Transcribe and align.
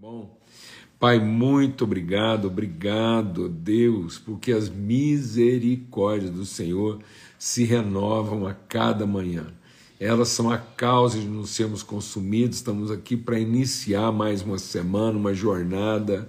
bom? 0.00 0.34
Pai, 0.98 1.18
muito 1.18 1.84
obrigado, 1.84 2.46
obrigado, 2.46 3.50
Deus, 3.50 4.18
porque 4.18 4.50
as 4.50 4.66
misericórdias 4.70 6.30
do 6.30 6.46
Senhor 6.46 7.00
se 7.38 7.64
renovam 7.64 8.46
a 8.46 8.54
cada 8.54 9.06
manhã. 9.06 9.48
Elas 9.98 10.28
são 10.28 10.50
a 10.50 10.56
causa 10.56 11.20
de 11.20 11.26
não 11.26 11.44
sermos 11.44 11.82
consumidos. 11.82 12.56
Estamos 12.56 12.90
aqui 12.90 13.14
para 13.14 13.38
iniciar 13.38 14.10
mais 14.10 14.40
uma 14.40 14.56
semana, 14.56 15.18
uma 15.18 15.34
jornada, 15.34 16.26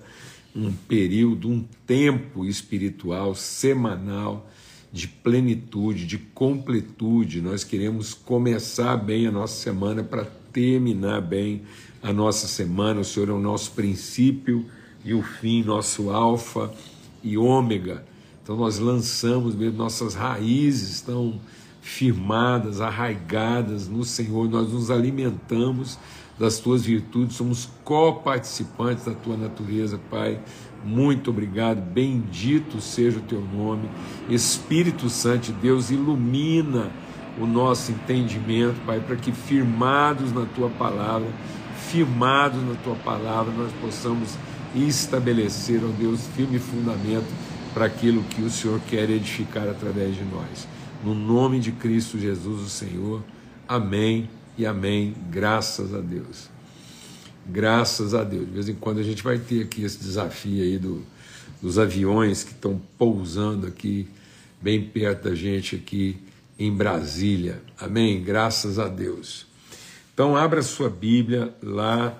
um 0.54 0.74
período, 0.74 1.48
um 1.48 1.64
tempo 1.88 2.46
espiritual 2.46 3.34
semanal 3.34 4.50
de 4.92 5.08
plenitude, 5.08 6.06
de 6.06 6.18
completude. 6.18 7.42
Nós 7.42 7.64
queremos 7.64 8.14
começar 8.14 8.98
bem 8.98 9.28
a 9.28 9.32
nossa 9.32 9.56
semana 9.56 10.04
para 10.04 10.41
terminar 10.52 11.22
bem 11.22 11.64
a 12.02 12.12
nossa 12.12 12.48
semana. 12.48 13.02
O 13.02 13.06
Senhor 13.06 13.30
é 13.30 13.34
o 13.34 13.40
nosso 13.40 13.72
princípio 13.72 14.66
e 15.04 15.14
o 15.14 15.22
fim, 15.22 15.64
nosso 15.64 16.09
alfa 16.09 16.72
e 17.23 17.38
ômega. 17.38 18.05
Então 18.44 18.56
nós 18.56 18.80
lançamos 18.80 19.56
mesmo, 19.56 19.78
nossas 19.78 20.14
raízes 20.14 20.90
estão 20.90 21.40
firmadas, 21.82 22.80
arraigadas 22.80 23.88
no 23.88 24.04
Senhor, 24.04 24.50
nós 24.50 24.72
nos 24.72 24.92
alimentamos 24.92 25.98
das 26.38 26.59
tuas 26.59 26.84
virtudes, 26.84 27.36
somos 27.36 27.70
coparticipantes 27.84 29.06
da 29.06 29.14
tua 29.14 29.38
natureza, 29.38 30.00
Pai. 30.09 30.40
Muito 30.84 31.30
obrigado, 31.30 31.80
bendito 31.80 32.81
seja 32.81 33.20
o 33.20 33.22
teu 33.22 33.42
nome. 33.42 33.88
Espírito 34.28 35.08
Santo 35.09 35.48
de 35.48 35.54
Deus, 35.54 35.92
ilumina 35.92 36.92
o 37.40 37.45
nosso 37.45 37.91
entendimento, 37.91 38.76
Pai, 38.85 38.99
para 38.99 39.16
que 39.16 39.31
firmados 39.31 40.31
na 40.34 40.45
tua 40.45 40.70
palavra, 40.70 41.27
firmados 41.89 42.62
na 42.63 42.76
tua 42.76 42.95
palavra, 42.95 43.53
nós 43.53 43.72
possamos 43.81 44.38
estabelecer, 44.76 45.81
ó 45.83 45.88
Deus, 45.88 46.28
firme 46.36 46.59
fundamento 46.59 47.28
para 47.73 47.86
aquilo 47.86 48.23
que 48.23 48.41
o 48.41 48.50
Senhor 48.50 48.80
quer 48.89 49.09
edificar 49.09 49.67
através 49.67 50.16
de 50.16 50.23
nós. 50.23 50.67
No 51.03 51.16
nome 51.16 51.59
de 51.59 51.72
Cristo 51.72 52.19
Jesus, 52.19 52.61
o 52.61 52.69
Senhor. 52.69 53.23
Amém 53.67 54.30
e 54.58 54.66
amém. 54.66 55.16
Graças 55.30 55.94
a 55.94 56.00
Deus. 56.00 56.50
Graças 57.47 58.13
a 58.13 58.23
Deus. 58.23 58.45
De 58.45 58.52
vez 58.52 58.69
em 58.69 58.75
quando 58.75 59.00
a 59.00 59.03
gente 59.03 59.23
vai 59.23 59.39
ter 59.39 59.63
aqui 59.63 59.84
esse 59.84 59.97
desafio 59.97 60.61
aí 60.61 60.78
do, 60.78 61.02
dos 61.61 61.80
aviões 61.80 62.44
que 62.44 62.52
estão 62.52 62.80
pousando 62.97 63.66
aqui, 63.66 64.08
bem 64.61 64.84
perto 64.84 65.30
da 65.30 65.36
gente 65.36 65.75
aqui 65.75 66.17
em 66.62 66.72
Brasília. 66.72 67.59
Amém? 67.76 68.22
Graças 68.22 68.78
a 68.78 68.88
Deus. 68.88 69.48
Então, 70.14 70.38
abra 70.38 70.62
sua 70.62 70.92
Bíblia 70.92 71.52
lá 71.64 72.16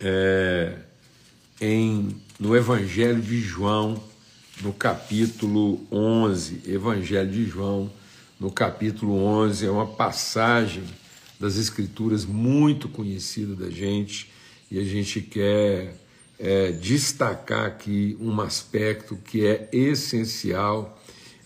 é, 0.00 0.72
em, 1.60 2.16
no 2.40 2.56
Evangelho 2.56 3.20
de 3.20 3.38
João, 3.38 4.02
no 4.62 4.72
capítulo 4.72 5.86
11. 5.92 6.62
Evangelho 6.66 7.30
de 7.30 7.44
João, 7.44 7.92
no 8.40 8.50
capítulo 8.50 9.22
11, 9.22 9.66
é 9.66 9.70
uma 9.70 9.86
passagem 9.86 10.84
das 11.38 11.58
Escrituras 11.58 12.24
muito 12.24 12.88
conhecida 12.88 13.54
da 13.54 13.68
gente 13.68 14.32
e 14.70 14.78
a 14.78 14.84
gente 14.84 15.20
quer 15.20 15.94
é, 16.38 16.72
destacar 16.72 17.66
aqui 17.66 18.16
um 18.18 18.40
aspecto 18.40 19.14
que 19.14 19.44
é 19.44 19.68
essencial, 19.70 20.98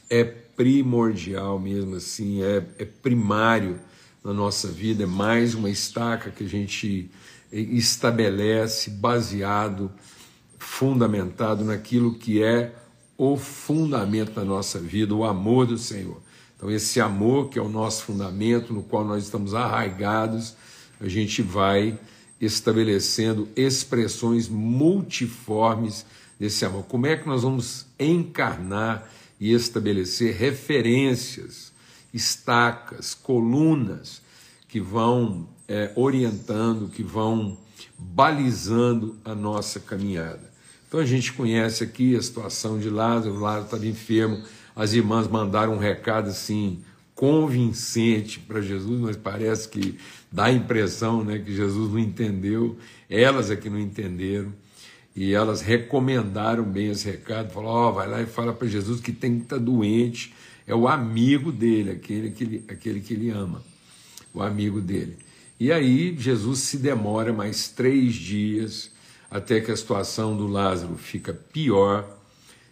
é 0.08 0.36
primordial 0.60 1.58
mesmo 1.58 1.96
assim, 1.96 2.42
é, 2.42 2.62
é 2.78 2.84
primário 2.84 3.80
na 4.22 4.34
nossa 4.34 4.68
vida, 4.68 5.04
é 5.04 5.06
mais 5.06 5.54
uma 5.54 5.70
estaca 5.70 6.30
que 6.30 6.44
a 6.44 6.46
gente 6.46 7.10
estabelece 7.50 8.90
baseado, 8.90 9.90
fundamentado 10.58 11.64
naquilo 11.64 12.12
que 12.12 12.42
é 12.42 12.74
o 13.16 13.38
fundamento 13.38 14.32
da 14.32 14.44
nossa 14.44 14.78
vida, 14.78 15.14
o 15.14 15.24
amor 15.24 15.66
do 15.66 15.78
Senhor. 15.78 16.20
Então, 16.54 16.70
esse 16.70 17.00
amor, 17.00 17.48
que 17.48 17.58
é 17.58 17.62
o 17.62 17.68
nosso 17.70 18.04
fundamento, 18.04 18.74
no 18.74 18.82
qual 18.82 19.02
nós 19.02 19.24
estamos 19.24 19.54
arraigados, 19.54 20.54
a 21.00 21.08
gente 21.08 21.40
vai 21.40 21.98
estabelecendo 22.38 23.48
expressões 23.56 24.46
multiformes 24.46 26.04
desse 26.38 26.66
amor. 26.66 26.84
Como 26.84 27.06
é 27.06 27.16
que 27.16 27.26
nós 27.26 27.44
vamos 27.44 27.86
encarnar 27.98 29.08
e 29.40 29.52
estabelecer 29.52 30.36
referências, 30.36 31.72
estacas, 32.12 33.14
colunas 33.14 34.20
que 34.68 34.78
vão 34.78 35.48
é, 35.66 35.90
orientando, 35.96 36.88
que 36.88 37.02
vão 37.02 37.56
balizando 37.98 39.16
a 39.24 39.34
nossa 39.34 39.80
caminhada? 39.80 40.50
Então 40.86 41.00
a 41.00 41.06
gente 41.06 41.32
conhece 41.32 41.82
aqui 41.82 42.14
a 42.14 42.22
situação 42.22 42.78
de 42.78 42.90
Lázaro, 42.90 43.38
Lázaro 43.38 43.64
estava 43.64 43.86
enfermo, 43.86 44.42
as 44.76 44.92
irmãs 44.92 45.26
mandaram 45.28 45.74
um 45.74 45.78
recado 45.78 46.28
assim 46.28 46.82
convincente 47.14 48.40
para 48.40 48.60
Jesus, 48.60 48.98
mas 48.98 49.16
parece 49.16 49.68
que 49.68 49.98
dá 50.32 50.46
a 50.46 50.52
impressão 50.52 51.22
né, 51.22 51.38
que 51.38 51.54
Jesus 51.54 51.92
não 51.92 51.98
entendeu, 51.98 52.78
elas 53.08 53.50
é 53.50 53.56
que 53.56 53.68
não 53.68 53.78
entenderam, 53.78 54.52
e 55.14 55.32
elas 55.32 55.60
recomendaram 55.60 56.64
bem 56.64 56.90
esse 56.90 57.10
recado, 57.10 57.52
falaram, 57.52 57.88
oh, 57.88 57.92
vai 57.92 58.08
lá 58.08 58.22
e 58.22 58.26
fala 58.26 58.52
para 58.52 58.68
Jesus 58.68 59.00
que 59.00 59.12
tem 59.12 59.36
que 59.38 59.42
estar 59.44 59.56
tá 59.56 59.62
doente, 59.62 60.32
é 60.66 60.74
o 60.74 60.86
amigo 60.86 61.50
dele, 61.50 61.90
aquele 61.90 62.30
que 62.30 62.44
ele, 62.44 62.64
aquele 62.68 63.00
que 63.00 63.14
ele 63.14 63.30
ama, 63.30 63.62
o 64.32 64.42
amigo 64.42 64.80
dele. 64.80 65.16
E 65.58 65.72
aí 65.72 66.16
Jesus 66.18 66.60
se 66.60 66.78
demora 66.78 67.32
mais 67.32 67.68
três 67.68 68.14
dias 68.14 68.90
até 69.30 69.60
que 69.60 69.70
a 69.70 69.76
situação 69.76 70.36
do 70.36 70.46
Lázaro 70.46 70.96
fica 70.96 71.32
pior, 71.32 72.18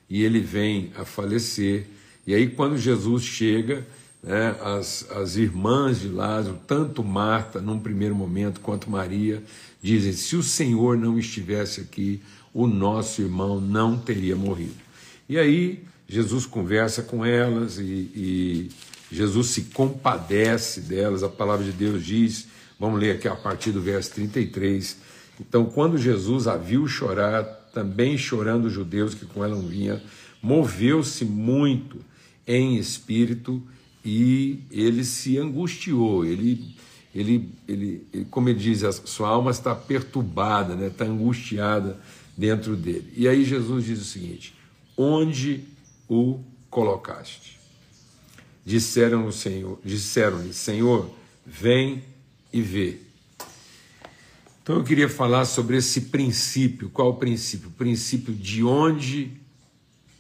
e 0.09 0.23
ele 0.23 0.41
vem 0.41 0.91
a 0.97 1.05
falecer. 1.05 1.87
E 2.27 2.35
aí, 2.35 2.49
quando 2.49 2.79
Jesus 2.79 3.23
chega, 3.23 3.87
né, 4.23 4.57
as, 4.63 5.09
as 5.11 5.37
irmãs 5.37 6.01
de 6.01 6.09
Lázaro, 6.09 6.59
tanto 6.67 7.05
Marta, 7.05 7.61
num 7.61 7.79
primeiro 7.79 8.15
momento, 8.15 8.61
quanto 8.61 8.91
Maria, 8.91 9.43
dizem: 9.81 10.13
se 10.13 10.37
o 10.37 10.43
Senhor 10.43 10.97
não 10.97 11.19
estivesse 11.19 11.81
aqui, 11.81 12.21
o 12.53 12.67
nosso 12.67 13.23
irmão 13.23 13.61
não 13.61 13.97
teria 13.97 14.35
morrido. 14.35 14.75
E 15.29 15.39
aí, 15.39 15.85
Jesus 16.09 16.47
conversa 16.47 17.03
com 17.03 17.25
elas 17.25 17.79
e, 17.79 17.83
e 17.83 18.71
Jesus 19.13 19.49
se 19.49 19.63
compadece 19.63 20.81
delas. 20.81 21.23
A 21.23 21.29
palavra 21.29 21.65
de 21.65 21.73
Deus 21.73 22.05
diz, 22.05 22.49
vamos 22.81 22.99
ler 22.99 23.17
aqui 23.17 23.29
a 23.29 23.37
partir 23.37 23.73
do 23.73 23.81
verso 23.81 24.13
33. 24.15 24.97
Então, 25.41 25.67
quando 25.67 25.99
Jesus 25.99 26.47
a 26.47 26.57
viu 26.57 26.87
chorar, 26.89 27.45
também 27.73 28.17
chorando 28.17 28.67
os 28.67 28.73
judeus 28.73 29.15
que 29.15 29.27
com 29.27 29.45
ela 29.45 29.61
vinha, 29.61 30.03
moveu-se 30.43 31.25
muito 31.25 31.99
em 32.47 32.77
espírito 32.77 33.63
e 34.11 34.65
ele 34.71 35.05
se 35.05 35.37
angustiou. 35.37 36.25
Ele, 36.25 36.75
ele, 37.15 37.51
ele, 37.69 38.07
ele, 38.11 38.25
como 38.31 38.49
ele 38.49 38.59
diz, 38.59 38.83
a 38.83 38.91
sua 38.91 39.29
alma 39.29 39.51
está 39.51 39.75
perturbada, 39.75 40.75
né? 40.75 40.87
está 40.87 41.05
angustiada 41.05 42.01
dentro 42.35 42.75
dele. 42.75 43.13
E 43.15 43.29
aí 43.29 43.45
Jesus 43.45 43.85
diz 43.85 44.01
o 44.01 44.05
seguinte: 44.05 44.55
Onde 44.97 45.63
o 46.09 46.41
colocaste? 46.71 47.59
Disseram-lhe, 48.65 49.33
Senhor, 49.33 49.79
disseram-lhe, 49.85 50.55
Senhor, 50.55 51.11
vem 51.45 52.03
e 52.51 52.63
vê. 52.63 52.99
Então 54.63 54.77
eu 54.77 54.85
queria 54.85 55.09
falar 55.09 55.45
sobre 55.45 55.77
esse 55.77 56.03
princípio. 56.03 56.89
Qual 56.89 57.11
o 57.11 57.15
princípio? 57.15 57.69
O 57.69 57.73
princípio 57.73 58.35
de 58.35 58.65
onde 58.65 59.33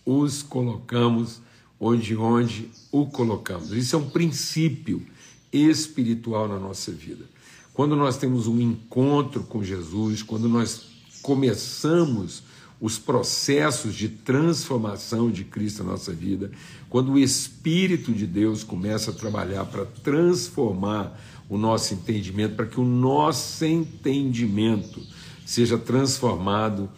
os 0.05 0.43
colocamos, 0.43 1.41
onde 1.81 2.17
onde 2.17 2.71
o 2.91 3.07
colocamos. 3.07 3.73
Isso 3.73 3.95
é 3.95 3.99
um 3.99 4.11
princípio 4.11 5.05
espiritual 5.53 6.49
na 6.49 6.59
nossa 6.59 6.91
vida. 6.93 7.25
Quando 7.73 7.95
nós 7.95 8.17
temos 8.17 8.47
um 8.47 8.61
encontro 8.61 9.45
com 9.45 9.63
Jesus, 9.63 10.23
quando 10.23 10.49
nós 10.49 10.87
começamos 11.23 12.43
os 12.81 12.99
processos 12.99 13.95
de 13.95 14.09
transformação 14.09 15.31
de 15.31 15.45
Cristo 15.45 15.83
na 15.83 15.93
nossa 15.93 16.13
vida, 16.13 16.51
quando 16.89 17.13
o 17.13 17.19
Espírito 17.19 18.13
de 18.13 18.27
Deus 18.27 18.63
começa 18.63 19.11
a 19.11 19.15
trabalhar 19.15 19.65
para 19.65 19.85
transformar 19.85 21.19
o 21.49 21.57
nosso 21.57 21.95
entendimento, 21.95 22.55
para 22.55 22.67
que 22.67 22.81
o 22.81 22.85
nosso 22.85 23.65
entendimento 23.65 25.03
seja 25.45 25.79
transformado 25.79 26.89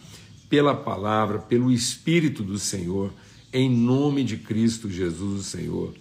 pela 0.49 0.75
palavra, 0.75 1.39
pelo 1.39 1.71
Espírito 1.71 2.43
do 2.43 2.59
Senhor, 2.59 3.11
em 3.53 3.69
nome 3.69 4.23
de 4.23 4.37
Cristo 4.37 4.89
Jesus, 4.89 5.39
o 5.39 5.43
Senhor. 5.43 5.93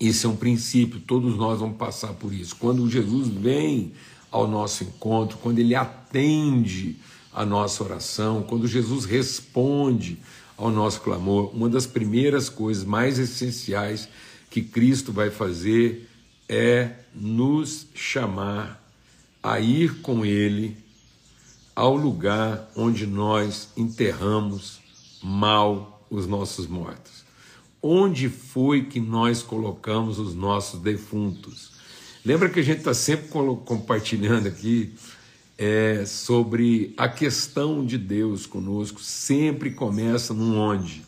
Isso 0.00 0.26
é 0.26 0.30
um 0.30 0.36
princípio, 0.36 1.00
todos 1.00 1.36
nós 1.36 1.60
vamos 1.60 1.76
passar 1.76 2.12
por 2.14 2.32
isso. 2.32 2.56
Quando 2.56 2.88
Jesus 2.88 3.28
vem 3.28 3.92
ao 4.30 4.46
nosso 4.46 4.84
encontro, 4.84 5.38
quando 5.38 5.58
ele 5.58 5.74
atende 5.74 6.96
a 7.32 7.44
nossa 7.44 7.82
oração, 7.82 8.42
quando 8.42 8.66
Jesus 8.66 9.04
responde 9.04 10.18
ao 10.56 10.70
nosso 10.70 11.00
clamor, 11.00 11.54
uma 11.54 11.68
das 11.68 11.86
primeiras 11.86 12.48
coisas 12.48 12.84
mais 12.84 13.18
essenciais 13.18 14.08
que 14.50 14.62
Cristo 14.62 15.12
vai 15.12 15.30
fazer 15.30 16.08
é 16.48 16.92
nos 17.14 17.86
chamar 17.94 18.82
a 19.42 19.60
ir 19.60 20.00
com 20.00 20.24
Ele 20.24 20.76
ao 21.74 21.94
lugar 21.94 22.70
onde 22.74 23.06
nós 23.06 23.68
enterramos 23.76 24.80
mal 25.22 25.95
os 26.10 26.26
nossos 26.26 26.66
mortos. 26.66 27.24
Onde 27.82 28.28
foi 28.28 28.84
que 28.84 29.00
nós 29.00 29.42
colocamos 29.42 30.18
os 30.18 30.34
nossos 30.34 30.80
defuntos? 30.80 31.72
Lembra 32.24 32.48
que 32.48 32.60
a 32.60 32.62
gente 32.62 32.78
está 32.78 32.94
sempre 32.94 33.28
compartilhando 33.64 34.48
aqui 34.48 34.94
é, 35.56 36.04
sobre 36.04 36.92
a 36.96 37.08
questão 37.08 37.84
de 37.84 37.96
Deus 37.96 38.46
conosco, 38.46 39.00
sempre 39.00 39.70
começa 39.70 40.34
num 40.34 40.58
onde, 40.58 41.04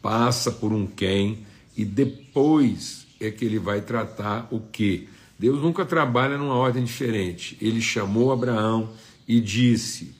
passa 0.00 0.50
por 0.50 0.72
um 0.72 0.86
quem 0.86 1.44
e 1.76 1.84
depois 1.84 3.06
é 3.20 3.30
que 3.30 3.44
ele 3.44 3.58
vai 3.58 3.80
tratar 3.80 4.48
o 4.50 4.60
que. 4.60 5.08
Deus 5.38 5.60
nunca 5.60 5.84
trabalha 5.84 6.38
numa 6.38 6.54
ordem 6.54 6.84
diferente. 6.84 7.56
Ele 7.60 7.80
chamou 7.80 8.32
Abraão 8.32 8.90
e 9.26 9.40
disse: 9.40 10.14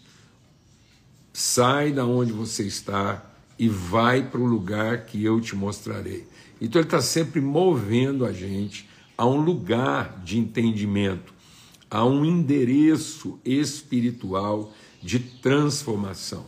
sai 1.32 1.92
da 1.92 2.04
onde 2.04 2.32
você 2.32 2.64
está 2.64 3.24
e 3.58 3.68
vai 3.68 4.22
para 4.22 4.40
o 4.40 4.46
lugar 4.46 5.04
que 5.06 5.22
eu 5.22 5.40
te 5.40 5.54
mostrarei. 5.54 6.26
Então 6.60 6.80
ele 6.80 6.86
está 6.86 7.00
sempre 7.00 7.40
movendo 7.40 8.24
a 8.24 8.32
gente 8.32 8.88
a 9.16 9.26
um 9.26 9.40
lugar 9.40 10.20
de 10.24 10.38
entendimento, 10.38 11.32
a 11.90 12.04
um 12.04 12.24
endereço 12.24 13.38
espiritual 13.44 14.72
de 15.02 15.18
transformação. 15.18 16.44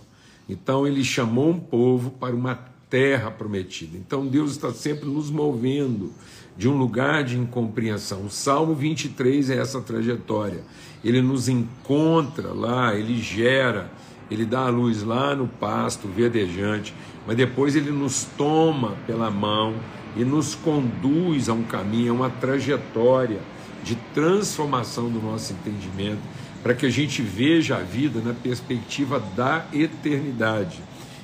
Então 0.48 0.86
ele 0.86 1.04
chamou 1.04 1.50
um 1.50 1.60
povo 1.60 2.10
para 2.10 2.34
uma 2.34 2.54
terra 2.88 3.30
prometida. 3.30 3.96
Então 3.96 4.26
Deus 4.26 4.52
está 4.52 4.72
sempre 4.72 5.08
nos 5.08 5.30
movendo 5.30 6.12
de 6.56 6.68
um 6.68 6.76
lugar 6.76 7.22
de 7.24 7.36
incompreensão. 7.36 8.24
O 8.24 8.30
Salmo 8.30 8.74
23 8.74 9.50
é 9.50 9.58
essa 9.58 9.80
trajetória. 9.80 10.62
Ele 11.04 11.20
nos 11.20 11.48
encontra 11.48 12.52
lá, 12.52 12.94
ele 12.94 13.20
gera, 13.20 13.90
ele 14.30 14.44
dá 14.44 14.60
a 14.60 14.68
luz 14.68 15.02
lá 15.02 15.34
no 15.34 15.46
pasto 15.46 16.08
verdejante, 16.08 16.94
mas 17.26 17.36
depois 17.36 17.76
ele 17.76 17.90
nos 17.90 18.24
toma 18.36 18.96
pela 19.06 19.30
mão 19.30 19.74
e 20.16 20.24
nos 20.24 20.54
conduz 20.54 21.48
a 21.48 21.52
um 21.52 21.62
caminho, 21.62 22.12
a 22.12 22.16
uma 22.16 22.30
trajetória 22.30 23.40
de 23.84 23.94
transformação 24.14 25.08
do 25.08 25.20
nosso 25.20 25.52
entendimento, 25.52 26.22
para 26.62 26.74
que 26.74 26.86
a 26.86 26.90
gente 26.90 27.22
veja 27.22 27.76
a 27.76 27.80
vida 27.80 28.20
na 28.20 28.34
perspectiva 28.34 29.20
da 29.36 29.66
eternidade 29.72 30.80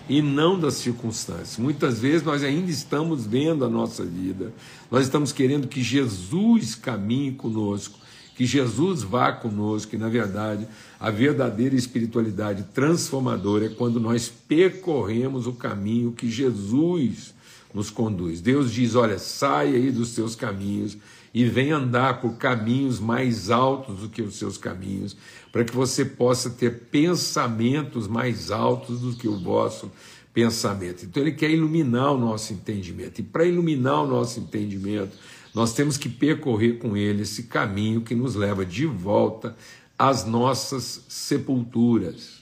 e 0.08 0.22
não 0.22 0.58
das 0.58 0.74
circunstâncias. 0.74 1.58
Muitas 1.58 1.98
vezes 1.98 2.22
nós 2.22 2.44
ainda 2.44 2.70
estamos 2.70 3.26
vendo 3.26 3.64
a 3.64 3.68
nossa 3.68 4.04
vida, 4.04 4.52
nós 4.90 5.04
estamos 5.04 5.32
querendo 5.32 5.66
que 5.66 5.82
Jesus 5.82 6.74
caminhe 6.74 7.32
conosco, 7.32 7.98
que 8.42 8.46
Jesus 8.46 9.04
vá 9.04 9.30
conosco, 9.30 9.94
e 9.94 9.98
na 9.98 10.08
verdade 10.08 10.66
a 10.98 11.10
verdadeira 11.10 11.76
espiritualidade 11.76 12.64
transformadora 12.74 13.66
é 13.66 13.68
quando 13.68 14.00
nós 14.00 14.28
percorremos 14.28 15.46
o 15.46 15.52
caminho 15.52 16.10
que 16.10 16.28
Jesus 16.28 17.32
nos 17.72 17.88
conduz. 17.88 18.40
Deus 18.40 18.72
diz: 18.72 18.96
olha, 18.96 19.16
saia 19.16 19.76
aí 19.76 19.92
dos 19.92 20.08
seus 20.08 20.34
caminhos 20.34 20.98
e 21.32 21.44
vem 21.44 21.70
andar 21.70 22.20
por 22.20 22.32
caminhos 22.32 22.98
mais 22.98 23.48
altos 23.48 24.00
do 24.00 24.08
que 24.08 24.22
os 24.22 24.34
seus 24.34 24.58
caminhos, 24.58 25.16
para 25.52 25.62
que 25.62 25.72
você 25.72 26.04
possa 26.04 26.50
ter 26.50 26.88
pensamentos 26.90 28.08
mais 28.08 28.50
altos 28.50 29.02
do 29.02 29.14
que 29.14 29.28
o 29.28 29.38
vosso 29.38 29.88
pensamento. 30.34 31.04
Então 31.04 31.22
ele 31.22 31.30
quer 31.30 31.50
iluminar 31.50 32.10
o 32.10 32.18
nosso 32.18 32.52
entendimento. 32.52 33.20
E 33.20 33.22
para 33.22 33.44
iluminar 33.44 34.02
o 34.02 34.08
nosso 34.08 34.40
entendimento, 34.40 35.16
nós 35.54 35.74
temos 35.74 35.96
que 35.96 36.08
percorrer 36.08 36.78
com 36.78 36.96
ele 36.96 37.22
esse 37.22 37.44
caminho 37.44 38.00
que 38.00 38.14
nos 38.14 38.34
leva 38.34 38.64
de 38.64 38.86
volta 38.86 39.56
às 39.98 40.24
nossas 40.24 41.04
sepulturas. 41.08 42.40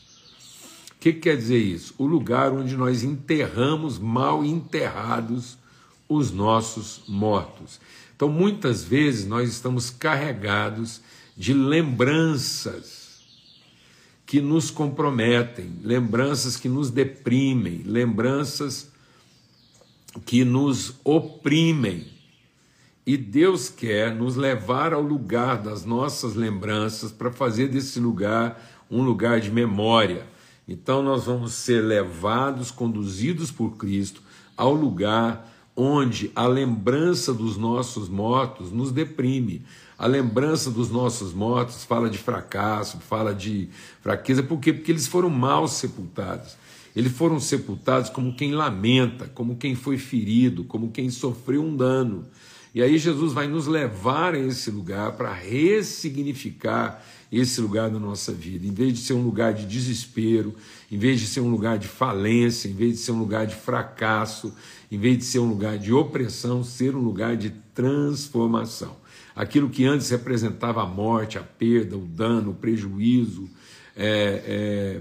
O 0.92 1.00
que 1.00 1.12
quer 1.12 1.36
dizer 1.36 1.58
isso? 1.58 1.94
O 1.98 2.06
lugar 2.06 2.52
onde 2.52 2.76
nós 2.76 3.02
enterramos 3.02 3.98
mal 3.98 4.44
enterrados 4.44 5.58
os 6.08 6.30
nossos 6.30 7.02
mortos. 7.08 7.80
Então, 8.14 8.28
muitas 8.28 8.84
vezes 8.84 9.26
nós 9.26 9.48
estamos 9.48 9.88
carregados 9.88 11.00
de 11.36 11.54
lembranças 11.54 13.00
que 14.26 14.40
nos 14.40 14.70
comprometem, 14.70 15.72
lembranças 15.82 16.56
que 16.56 16.68
nos 16.68 16.90
deprimem, 16.90 17.82
lembranças 17.84 18.90
que 20.26 20.44
nos 20.44 20.94
oprimem. 21.02 22.19
E 23.06 23.17
Deus 23.17 23.69
quer 23.69 24.14
nos 24.14 24.37
levar 24.37 24.93
ao 24.93 25.00
lugar 25.00 25.62
das 25.62 25.85
nossas 25.85 26.35
lembranças 26.35 27.11
para 27.11 27.32
fazer 27.32 27.69
desse 27.69 27.99
lugar 27.99 28.61
um 28.91 29.02
lugar 29.02 29.41
de 29.41 29.50
memória. 29.50 30.26
Então 30.69 31.02
nós 31.02 31.25
vamos 31.25 31.55
ser 31.55 31.82
levados, 31.82 32.70
conduzidos 32.70 33.50
por 33.50 33.76
Cristo 33.76 34.23
ao 34.56 34.75
lugar 34.75 35.49
onde 35.75 36.31
a 36.37 36.47
lembrança 36.47 37.32
dos 37.32 37.56
nossos 37.56 38.08
mortos 38.08 38.70
nos 38.70 38.93
deprime. 38.93 39.64
A 39.99 40.06
lembrança 40.06 40.70
dos 40.70 40.91
nossos 40.91 41.32
mortos 41.32 41.85
fala 41.85 42.11
de 42.11 42.19
fracasso, 42.19 42.99
fala 42.99 43.35
de 43.35 43.70
fraqueza, 44.03 44.43
por 44.43 44.61
quê? 44.61 44.73
Porque 44.73 44.93
eles 44.93 45.06
foram 45.06 45.31
mal 45.31 45.67
sepultados. 45.67 46.56
Eles 46.94 47.12
foram 47.12 47.41
sepultados 47.41 48.11
como 48.11 48.35
quem 48.35 48.53
lamenta, 48.53 49.29
como 49.29 49.56
quem 49.56 49.75
foi 49.75 49.96
ferido, 49.96 50.64
como 50.64 50.91
quem 50.91 51.08
sofreu 51.08 51.62
um 51.62 51.75
dano. 51.75 52.26
E 52.75 52.82
aí 52.82 52.99
Jesus 52.99 53.32
vai 53.32 53.49
nos 53.49 53.67
levar 53.67 54.34
a 54.34 54.38
esse 54.38 54.70
lugar 54.70 55.12
para 55.12 55.32
ressignificar 55.32 57.05
esse 57.31 57.61
lugar 57.61 57.90
da 57.90 57.99
nossa 57.99 58.32
vida. 58.32 58.67
Em 58.67 58.72
vez 58.72 58.93
de 58.93 59.00
ser 59.00 59.12
um 59.14 59.22
lugar 59.22 59.52
de 59.52 59.67
desespero, 59.67 60.55
em 60.90 60.99
vez 60.99 61.20
de 61.20 61.26
ser 61.26 61.40
um 61.40 61.50
lugar 61.50 61.78
de 61.78 61.88
falência, 61.88 62.69
em 62.69 62.75
vez 62.75 62.93
de 62.93 62.99
ser 62.99 63.12
um 63.12 63.19
lugar 63.19 63.46
de 63.46 63.55
fracasso, 63.55 64.55
em 64.90 64.99
vez 64.99 65.19
de 65.19 65.25
ser 65.25 65.38
um 65.38 65.49
lugar 65.49 65.78
de 65.78 65.93
opressão, 65.93 66.62
ser 66.62 66.94
um 66.94 67.00
lugar 67.00 67.37
de 67.37 67.50
transformação. 67.75 68.96
Aquilo 69.34 69.70
que 69.70 69.84
antes 69.84 70.11
representava 70.11 70.82
a 70.82 70.87
morte, 70.87 71.38
a 71.38 71.43
perda, 71.43 71.96
o 71.96 72.05
dano, 72.05 72.50
o 72.50 72.55
prejuízo, 72.55 73.49
é, 73.96 74.43
é, 74.46 75.00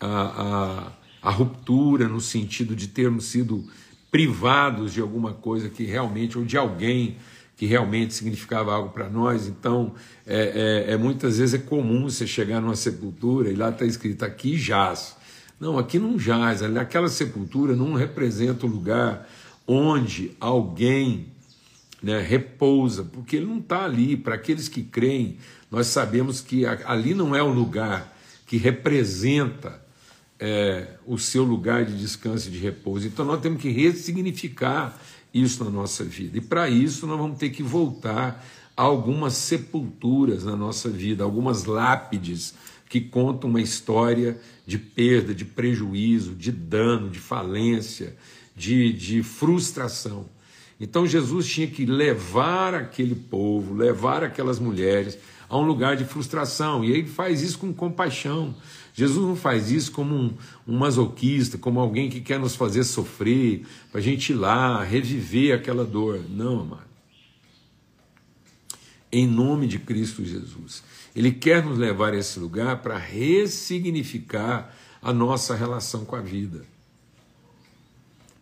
a, 0.00 0.92
a, 1.22 1.28
a 1.28 1.30
ruptura 1.30 2.08
no 2.08 2.20
sentido 2.20 2.74
de 2.74 2.88
termos 2.88 3.26
sido 3.26 3.64
privados 4.10 4.92
de 4.92 5.00
alguma 5.00 5.32
coisa 5.32 5.68
que 5.68 5.84
realmente, 5.84 6.38
ou 6.38 6.44
de 6.44 6.56
alguém 6.56 7.16
que 7.56 7.66
realmente 7.66 8.14
significava 8.14 8.72
algo 8.72 8.90
para 8.90 9.08
nós. 9.08 9.48
Então, 9.48 9.94
é, 10.26 10.86
é, 10.88 10.92
é, 10.92 10.96
muitas 10.96 11.38
vezes 11.38 11.54
é 11.54 11.58
comum 11.58 12.04
você 12.04 12.26
chegar 12.26 12.60
numa 12.60 12.76
sepultura 12.76 13.50
e 13.50 13.56
lá 13.56 13.70
está 13.70 13.84
escrito 13.84 14.24
aqui 14.24 14.56
jaz. 14.56 15.16
Não, 15.60 15.76
aqui 15.76 15.98
não 15.98 16.18
jaz. 16.18 16.62
Aquela 16.62 17.08
sepultura 17.08 17.74
não 17.74 17.94
representa 17.94 18.64
o 18.64 18.68
lugar 18.68 19.28
onde 19.66 20.30
alguém 20.40 21.26
né, 22.00 22.20
repousa, 22.20 23.02
porque 23.02 23.36
ele 23.36 23.46
não 23.46 23.58
está 23.58 23.84
ali. 23.84 24.16
Para 24.16 24.36
aqueles 24.36 24.68
que 24.68 24.84
creem, 24.84 25.36
nós 25.68 25.88
sabemos 25.88 26.40
que 26.40 26.64
ali 26.64 27.12
não 27.12 27.34
é 27.34 27.42
o 27.42 27.52
lugar 27.52 28.16
que 28.46 28.56
representa 28.56 29.82
é, 30.38 30.86
o 31.06 31.18
seu 31.18 31.42
lugar 31.42 31.84
de 31.84 31.96
descanso 31.96 32.48
e 32.48 32.50
de 32.50 32.58
repouso. 32.58 33.06
Então 33.06 33.24
nós 33.24 33.40
temos 33.40 33.60
que 33.60 33.70
ressignificar 33.70 34.98
isso 35.32 35.64
na 35.64 35.70
nossa 35.70 36.04
vida. 36.04 36.38
E 36.38 36.40
para 36.40 36.68
isso 36.68 37.06
nós 37.06 37.18
vamos 37.18 37.38
ter 37.38 37.50
que 37.50 37.62
voltar 37.62 38.44
a 38.76 38.82
algumas 38.82 39.34
sepulturas 39.34 40.44
na 40.44 40.54
nossa 40.54 40.88
vida, 40.88 41.24
algumas 41.24 41.64
lápides 41.64 42.54
que 42.88 43.00
contam 43.00 43.50
uma 43.50 43.60
história 43.60 44.40
de 44.66 44.78
perda, 44.78 45.34
de 45.34 45.44
prejuízo, 45.44 46.34
de 46.34 46.52
dano, 46.52 47.10
de 47.10 47.18
falência, 47.18 48.16
de, 48.56 48.92
de 48.92 49.22
frustração. 49.22 50.26
Então 50.80 51.06
Jesus 51.06 51.46
tinha 51.46 51.66
que 51.66 51.84
levar 51.84 52.72
aquele 52.72 53.14
povo, 53.14 53.74
levar 53.74 54.22
aquelas 54.22 54.58
mulheres 54.58 55.18
a 55.48 55.58
um 55.58 55.62
lugar 55.62 55.96
de 55.96 56.04
frustração. 56.04 56.84
E 56.84 56.92
ele 56.92 57.08
faz 57.08 57.42
isso 57.42 57.58
com 57.58 57.72
compaixão. 57.72 58.54
Jesus 58.98 59.24
não 59.24 59.36
faz 59.36 59.70
isso 59.70 59.92
como 59.92 60.12
um, 60.12 60.34
um 60.66 60.76
masoquista, 60.76 61.56
como 61.56 61.78
alguém 61.78 62.10
que 62.10 62.20
quer 62.20 62.36
nos 62.36 62.56
fazer 62.56 62.82
sofrer, 62.82 63.64
para 63.92 64.00
a 64.00 64.02
gente 64.02 64.32
ir 64.32 64.34
lá, 64.34 64.82
reviver 64.82 65.54
aquela 65.54 65.84
dor. 65.84 66.20
Não, 66.28 66.62
amado. 66.62 66.88
Em 69.12 69.24
nome 69.24 69.68
de 69.68 69.78
Cristo 69.78 70.24
Jesus. 70.24 70.82
Ele 71.14 71.30
quer 71.30 71.64
nos 71.64 71.78
levar 71.78 72.12
a 72.12 72.16
esse 72.16 72.40
lugar 72.40 72.82
para 72.82 72.98
ressignificar 72.98 74.74
a 75.00 75.12
nossa 75.12 75.54
relação 75.54 76.04
com 76.04 76.16
a 76.16 76.20
vida. 76.20 76.64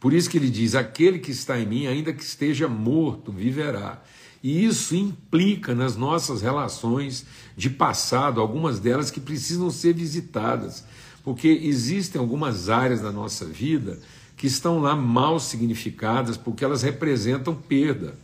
Por 0.01 0.15
isso 0.15 0.31
que 0.31 0.39
ele 0.39 0.49
diz: 0.49 0.75
aquele 0.75 1.19
que 1.19 1.33
está 1.33 1.61
em 1.61 1.67
mim, 1.67 1.87
ainda 1.87 2.15
que 2.15 2.25
esteja 2.25 2.67
morto, 2.67 3.31
viverá. 3.31 4.03
E 4.47 4.65
isso 4.65 4.95
implica 4.95 5.75
nas 5.75 5.97
nossas 5.97 6.41
relações 6.41 7.27
de 7.57 7.69
passado, 7.69 8.41
algumas 8.41 8.79
delas 8.79 9.11
que 9.11 9.19
precisam 9.19 9.73
ser 9.73 9.93
visitadas, 9.93 10.85
porque 11.25 11.49
existem 11.49 12.21
algumas 12.21 12.69
áreas 12.69 13.01
da 13.01 13.11
nossa 13.11 13.45
vida 13.45 13.99
que 14.37 14.47
estão 14.47 14.79
lá 14.79 14.95
mal 14.95 15.41
significadas, 15.41 16.37
porque 16.37 16.65
elas 16.65 16.83
representam 16.83 17.57
perda, 17.57 18.17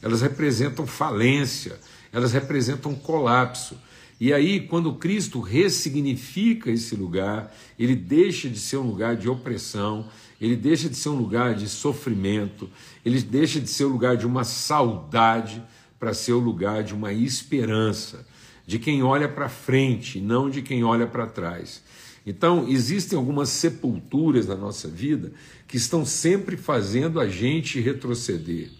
elas 0.00 0.22
representam 0.22 0.86
falência, 0.86 1.80
elas 2.12 2.32
representam 2.32 2.94
colapso. 2.94 3.76
E 4.20 4.32
aí, 4.32 4.60
quando 4.60 4.94
Cristo 4.94 5.40
ressignifica 5.40 6.70
esse 6.70 6.94
lugar, 6.94 7.52
ele 7.76 7.96
deixa 7.96 8.48
de 8.48 8.60
ser 8.60 8.76
um 8.76 8.86
lugar 8.86 9.16
de 9.16 9.28
opressão, 9.28 10.06
ele 10.40 10.56
deixa 10.56 10.88
de 10.88 10.96
ser 10.96 11.08
um 11.08 11.16
lugar 11.16 11.54
de 11.54 11.68
sofrimento, 11.68 12.68
ele 13.04 13.20
deixa 13.22 13.60
de 13.60 13.68
ser 13.68 13.84
o 13.84 13.88
um 13.88 13.92
lugar 13.92 14.16
de 14.16 14.26
uma 14.26 14.44
saudade 14.44 15.62
para 15.98 16.12
ser 16.12 16.32
o 16.32 16.40
um 16.40 16.44
lugar 16.44 16.82
de 16.82 16.94
uma 16.94 17.12
esperança, 17.12 18.26
de 18.66 18.78
quem 18.78 19.02
olha 19.02 19.28
para 19.28 19.48
frente, 19.48 20.20
não 20.20 20.50
de 20.50 20.60
quem 20.62 20.84
olha 20.84 21.06
para 21.06 21.26
trás. 21.26 21.82
Então, 22.26 22.66
existem 22.68 23.16
algumas 23.16 23.48
sepulturas 23.50 24.48
na 24.48 24.56
nossa 24.56 24.88
vida 24.88 25.32
que 25.68 25.76
estão 25.76 26.04
sempre 26.04 26.56
fazendo 26.56 27.20
a 27.20 27.28
gente 27.28 27.80
retroceder. 27.80 28.70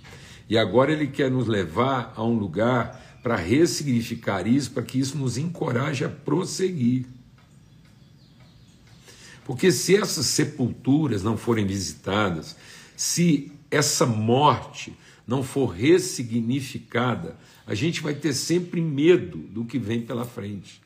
E 0.48 0.58
agora 0.58 0.92
ele 0.92 1.06
quer 1.06 1.30
nos 1.30 1.46
levar 1.46 2.12
a 2.16 2.24
um 2.24 2.36
lugar 2.36 3.20
para 3.22 3.36
ressignificar 3.36 4.46
isso, 4.46 4.72
para 4.72 4.82
que 4.82 4.98
isso 4.98 5.16
nos 5.16 5.38
encoraje 5.38 6.04
a 6.04 6.08
prosseguir. 6.08 7.06
Porque 9.46 9.70
se 9.70 9.94
essas 9.94 10.26
sepulturas 10.26 11.22
não 11.22 11.36
forem 11.36 11.64
visitadas, 11.64 12.56
se 12.96 13.52
essa 13.70 14.04
morte 14.04 14.92
não 15.24 15.44
for 15.44 15.68
ressignificada, 15.68 17.36
a 17.64 17.72
gente 17.72 18.00
vai 18.00 18.12
ter 18.12 18.32
sempre 18.32 18.80
medo 18.80 19.38
do 19.38 19.64
que 19.64 19.78
vem 19.78 20.02
pela 20.02 20.24
frente. 20.24 20.82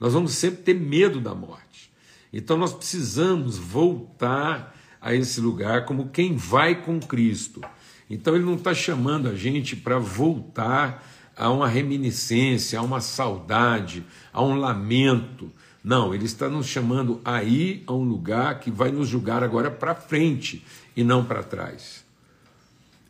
Nós 0.00 0.14
vamos 0.14 0.32
sempre 0.32 0.62
ter 0.62 0.74
medo 0.74 1.20
da 1.20 1.34
morte. 1.34 1.92
Então 2.32 2.56
nós 2.56 2.72
precisamos 2.72 3.58
voltar 3.58 4.74
a 4.98 5.14
esse 5.14 5.38
lugar 5.38 5.84
como 5.84 6.08
quem 6.08 6.36
vai 6.36 6.82
com 6.82 6.98
Cristo. 6.98 7.60
Então 8.08 8.34
ele 8.34 8.46
não 8.46 8.54
está 8.54 8.72
chamando 8.72 9.28
a 9.28 9.34
gente 9.34 9.76
para 9.76 9.98
voltar 9.98 11.06
a 11.36 11.50
uma 11.50 11.68
reminiscência, 11.68 12.78
a 12.78 12.82
uma 12.82 13.02
saudade, 13.02 14.02
a 14.32 14.42
um 14.42 14.54
lamento. 14.54 15.52
Não, 15.84 16.14
ele 16.14 16.24
está 16.24 16.48
nos 16.48 16.66
chamando 16.66 17.20
a 17.22 17.44
ir 17.44 17.84
a 17.86 17.92
um 17.92 18.04
lugar 18.04 18.58
que 18.58 18.70
vai 18.70 18.90
nos 18.90 19.06
julgar 19.06 19.44
agora 19.44 19.70
para 19.70 19.94
frente 19.94 20.64
e 20.96 21.04
não 21.04 21.22
para 21.22 21.42
trás. 21.42 22.02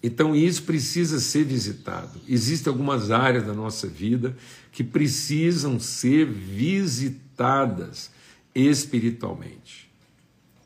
Então 0.03 0.35
isso 0.35 0.65
precisa 0.65 1.21
ser 1.21 1.45
visitado. 1.45 2.21
Existem 2.29 2.71
algumas 2.71 3.13
áreas 3.13 3.47
da 3.47 3.55
nossa 3.55 3.87
vida 3.87 4.37
que 4.73 4.83
precisam 4.83 5.79
ser 5.79 6.27
visitadas 6.27 8.11
espiritualmente, 8.53 9.89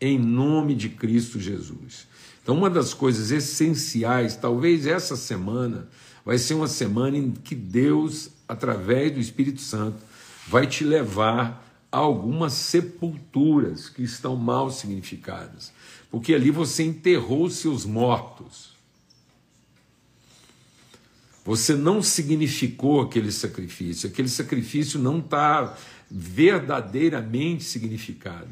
em 0.00 0.18
nome 0.18 0.74
de 0.74 0.88
Cristo 0.88 1.38
Jesus. 1.38 2.08
Então, 2.42 2.56
uma 2.56 2.70
das 2.70 2.94
coisas 2.94 3.30
essenciais, 3.30 4.34
talvez 4.34 4.86
essa 4.86 5.14
semana, 5.16 5.86
vai 6.24 6.38
ser 6.38 6.54
uma 6.54 6.66
semana 6.66 7.18
em 7.18 7.30
que 7.30 7.54
Deus, 7.54 8.30
através 8.48 9.12
do 9.12 9.20
Espírito 9.20 9.60
Santo, 9.60 9.98
vai 10.48 10.66
te 10.66 10.82
levar 10.82 11.67
algumas 11.90 12.52
sepulturas 12.52 13.88
que 13.88 14.02
estão 14.02 14.36
mal 14.36 14.70
significadas, 14.70 15.72
porque 16.10 16.34
ali 16.34 16.50
você 16.50 16.82
enterrou 16.84 17.48
seus 17.50 17.84
mortos. 17.84 18.76
Você 21.44 21.74
não 21.74 22.02
significou 22.02 23.00
aquele 23.00 23.32
sacrifício, 23.32 24.08
aquele 24.08 24.28
sacrifício 24.28 24.98
não 24.98 25.18
está 25.18 25.76
verdadeiramente 26.10 27.64
significado. 27.64 28.50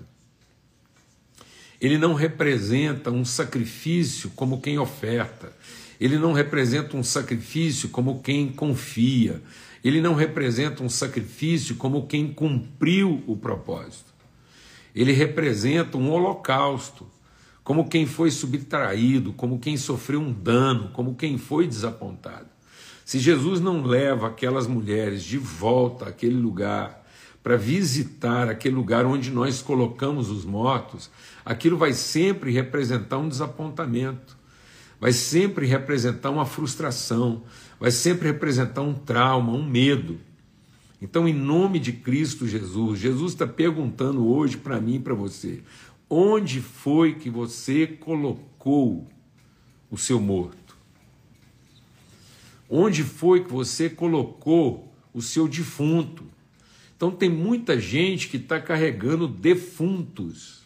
Ele 1.79 1.99
não 1.99 2.15
representa 2.15 3.11
um 3.11 3.25
sacrifício 3.25 4.31
como 4.31 4.63
quem 4.63 4.79
oferta, 4.79 5.55
ele 6.01 6.19
não 6.19 6.33
representa 6.33 6.97
um 6.97 7.03
sacrifício 7.03 7.89
como 7.89 8.21
quem 8.21 8.49
confia. 8.49 9.43
Ele 9.83 10.01
não 10.01 10.15
representa 10.15 10.83
um 10.83 10.89
sacrifício 10.89 11.77
como 11.77 12.07
quem 12.07 12.33
cumpriu 12.33 13.23
o 13.27 13.37
propósito. 13.37 14.15
Ele 14.95 15.13
representa 15.13 15.97
um 15.97 16.11
holocausto, 16.11 17.07
como 17.63 17.89
quem 17.89 18.07
foi 18.07 18.31
subtraído, 18.31 19.33
como 19.33 19.59
quem 19.59 19.77
sofreu 19.77 20.21
um 20.21 20.33
dano, 20.33 20.91
como 20.93 21.15
quem 21.15 21.39
foi 21.39 21.67
desapontado. 21.67 22.47
Se 23.05 23.19
Jesus 23.19 23.61
não 23.61 23.85
leva 23.85 24.27
aquelas 24.27 24.67
mulheres 24.67 25.23
de 25.23 25.39
volta 25.39 26.09
àquele 26.09 26.37
lugar, 26.37 27.07
para 27.47 27.57
visitar 27.57 28.49
aquele 28.49 28.75
lugar 28.75 29.07
onde 29.07 29.31
nós 29.31 29.63
colocamos 29.63 30.31
os 30.31 30.45
mortos, 30.45 31.09
aquilo 31.45 31.77
vai 31.77 31.93
sempre 31.93 32.51
representar 32.51 33.19
um 33.19 33.29
desapontamento 33.29 34.36
vai 35.07 35.13
sempre 35.13 35.67
representar 35.67 36.31
uma 36.31 36.45
frustração, 36.45 37.45
vai 37.79 37.93
sempre 37.93 38.27
representar 38.27 38.83
um 38.83 38.93
trauma, 38.93 39.53
um 39.53 39.65
medo. 39.65 40.19
Então, 41.01 41.29
em 41.29 41.33
nome 41.33 41.79
de 41.79 41.93
Cristo 41.93 42.45
Jesus, 42.45 42.99
Jesus 42.99 43.35
está 43.35 43.47
perguntando 43.47 44.27
hoje 44.27 44.57
para 44.57 44.81
mim 44.81 44.97
e 44.97 44.99
para 44.99 45.15
você: 45.15 45.63
onde 46.11 46.61
foi 46.61 47.15
que 47.15 47.31
você 47.31 47.87
colocou 47.87 49.07
o 49.89 49.97
seu 49.97 50.21
morto? 50.21 50.77
Onde 52.69 53.05
foi 53.05 53.45
que 53.45 53.53
você 53.53 53.89
colocou 53.89 54.93
o 55.15 55.23
seu 55.23 55.47
defunto? 55.47 56.25
Então, 56.97 57.13
tem 57.13 57.31
muita 57.31 57.79
gente 57.79 58.27
que 58.27 58.39
está 58.39 58.61
carregando 58.61 59.29
defuntos 59.29 60.63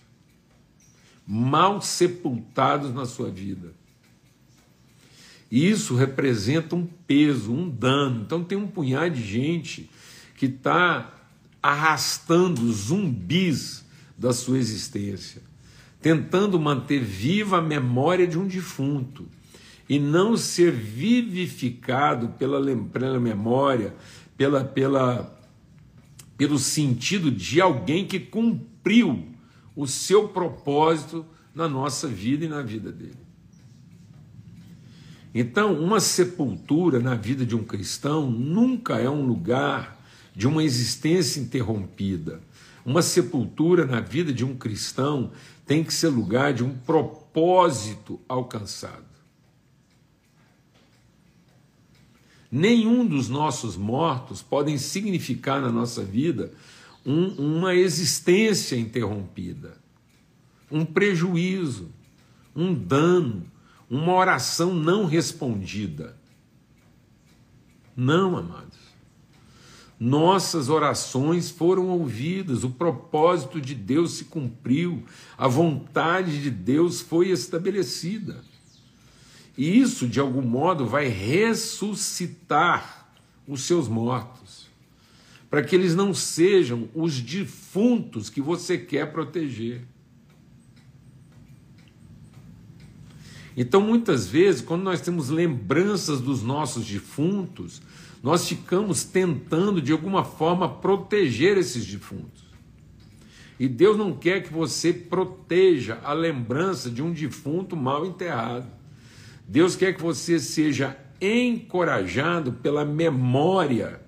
mal 1.27 1.83
sepultados 1.83 2.95
na 2.95 3.05
sua 3.05 3.29
vida. 3.29 3.79
E 5.51 5.69
isso 5.69 5.97
representa 5.97 6.77
um 6.77 6.87
peso, 6.87 7.53
um 7.53 7.69
dano. 7.69 8.23
Então 8.23 8.45
tem 8.45 8.57
um 8.57 8.69
punhado 8.69 9.15
de 9.15 9.23
gente 9.23 9.91
que 10.37 10.47
está 10.47 11.13
arrastando 11.63 12.73
zumbis 12.73 13.85
da 14.17 14.33
sua 14.33 14.59
existência, 14.59 15.43
tentando 16.01 16.59
manter 16.61 17.03
viva 17.03 17.59
a 17.59 17.63
memória 17.63 18.27
de 18.27 18.39
um 18.39 18.47
defunto 18.47 19.27
e 19.89 19.99
não 19.99 20.37
ser 20.37 20.71
vivificado 20.71 22.29
pela, 22.39 22.61
pela 22.93 23.19
memória, 23.19 23.95
pela, 24.37 24.65
pela, 24.65 25.39
pelo 26.37 26.59
sentido 26.59 27.31
de 27.31 27.61
alguém 27.61 28.07
que 28.07 28.21
cumpriu 28.21 29.27
o 29.75 29.87
seu 29.87 30.29
propósito 30.29 31.27
na 31.55 31.69
nossa 31.69 32.07
vida 32.07 32.45
e 32.45 32.49
na 32.49 32.63
vida 32.63 32.93
dele. 32.93 33.30
Então, 35.35 35.75
uma 35.75 36.01
sepultura 36.01 36.99
na 36.99 37.15
vida 37.15 37.47
de 37.47 37.55
um 37.55 37.63
cristão 37.63 38.31
nunca 38.31 38.99
é 38.99 39.09
um 39.09 39.25
lugar 39.25 40.01
de 40.35 40.47
uma 40.47 40.65
existência 40.65 41.41
interrompida. 41.41 42.41
Uma 42.85 43.03
sepultura 43.03 43.87
na 43.87 44.01
vida 44.01 44.33
de 44.33 44.45
um 44.45 44.57
cristão 44.57 45.31
tem 45.67 45.85
que 45.85 45.95
ser 45.95 46.09
lugar 46.09 46.53
de 46.53 46.65
um 46.65 46.77
propósito 46.77 48.21
alcançado. 48.29 49.11
Nenhum 52.51 53.07
dos 53.07 53.29
nossos 53.29 53.77
mortos 53.77 54.43
podem 54.43 54.77
significar 54.77 55.61
na 55.61 55.71
nossa 55.71 56.03
vida 56.03 56.53
um, 57.07 57.59
uma 57.59 57.75
existência 57.77 58.75
interrompida, 58.75 59.77
um 60.69 60.85
prejuízo, 60.85 61.89
um 62.55 62.75
dano, 62.75 63.47
uma 63.91 64.15
oração 64.15 64.73
não 64.73 65.05
respondida. 65.05 66.17
Não, 67.97 68.37
amados. 68.37 68.79
Nossas 69.99 70.71
orações 70.71 71.51
foram 71.51 71.89
ouvidas, 71.89 72.65
o 72.65 72.71
propósito 72.71 73.61
de 73.61 73.75
Deus 73.75 74.13
se 74.13 74.25
cumpriu, 74.25 75.05
a 75.37 75.47
vontade 75.47 76.41
de 76.41 76.51
Deus 76.51 77.03
foi 77.03 77.29
estabelecida. 77.29 78.43
E 79.59 79.79
isso, 79.79 80.09
de 80.09 80.19
algum 80.19 80.41
modo, 80.41 80.87
vai 80.87 81.09
ressuscitar 81.09 83.13
os 83.47 83.65
seus 83.65 83.89
mortos, 83.89 84.69
para 85.51 85.63
que 85.63 85.75
eles 85.75 85.95
não 85.95 86.15
sejam 86.15 86.89
os 86.95 87.21
defuntos 87.21 88.31
que 88.31 88.41
você 88.41 88.79
quer 88.79 89.13
proteger. 89.13 89.83
Então, 93.57 93.81
muitas 93.81 94.27
vezes, 94.27 94.61
quando 94.61 94.83
nós 94.83 95.01
temos 95.01 95.29
lembranças 95.29 96.21
dos 96.21 96.43
nossos 96.43 96.87
defuntos, 96.87 97.83
nós 98.23 98.49
ficamos 98.49 99.03
tentando, 99.05 99.81
de 99.81 99.93
alguma 99.93 100.25
forma, 100.25 100.69
proteger 100.69 101.57
esses 101.57 101.85
defuntos. 101.87 102.45
E 103.59 103.69
Deus 103.69 103.97
não 103.97 104.13
quer 104.15 104.43
que 104.43 104.53
você 104.53 104.93
proteja 104.93 105.99
a 106.03 106.13
lembrança 106.13 106.91
de 106.91 107.03
um 107.03 107.13
defunto 107.13 107.77
mal 107.77 108.07
enterrado. 108.07 108.67
Deus 109.47 109.77
quer 109.77 109.95
que 109.95 110.03
você 110.03 110.39
seja 110.39 110.97
encorajado 111.21 112.53
pela 112.53 112.85
memória 112.85 114.01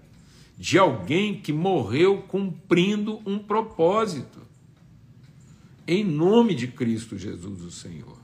de 0.56 0.78
alguém 0.78 1.38
que 1.40 1.52
morreu 1.52 2.22
cumprindo 2.22 3.20
um 3.26 3.38
propósito. 3.38 4.40
Em 5.87 6.04
nome 6.04 6.54
de 6.54 6.68
Cristo 6.68 7.18
Jesus, 7.18 7.62
o 7.62 7.70
Senhor 7.70 8.21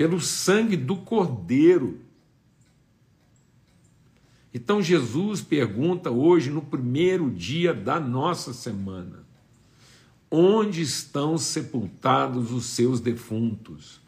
pelo 0.00 0.18
sangue 0.18 0.78
do 0.78 0.96
Cordeiro. 0.96 2.00
Então 4.54 4.80
Jesus 4.80 5.42
pergunta 5.42 6.10
hoje, 6.10 6.48
no 6.48 6.62
primeiro 6.62 7.30
dia 7.30 7.74
da 7.74 8.00
nossa 8.00 8.54
semana: 8.54 9.26
onde 10.30 10.80
estão 10.80 11.36
sepultados 11.36 12.50
os 12.50 12.64
seus 12.64 12.98
defuntos? 12.98 14.00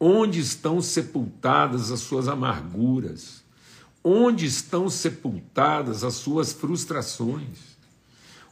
Onde 0.00 0.40
estão 0.40 0.80
sepultadas 0.80 1.90
as 1.90 2.00
suas 2.00 2.26
amarguras? 2.26 3.44
Onde 4.02 4.46
estão 4.46 4.88
sepultadas 4.88 6.02
as 6.02 6.14
suas 6.14 6.50
frustrações? 6.50 7.76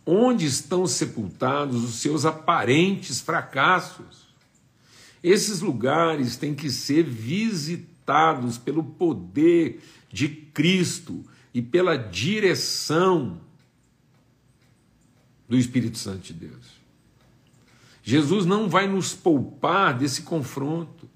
Onde 0.04 0.44
estão 0.44 0.86
sepultados 0.86 1.82
os 1.82 1.94
seus 1.94 2.26
aparentes 2.26 3.22
fracassos? 3.22 4.29
Esses 5.22 5.60
lugares 5.60 6.36
têm 6.36 6.54
que 6.54 6.70
ser 6.70 7.04
visitados 7.04 8.56
pelo 8.56 8.82
poder 8.82 9.82
de 10.10 10.28
Cristo 10.28 11.24
e 11.52 11.60
pela 11.60 11.96
direção 11.96 13.40
do 15.48 15.56
Espírito 15.56 15.98
Santo 15.98 16.20
de 16.22 16.32
Deus. 16.32 16.80
Jesus 18.02 18.46
não 18.46 18.68
vai 18.68 18.86
nos 18.86 19.14
poupar 19.14 19.96
desse 19.96 20.22
confronto. 20.22 21.08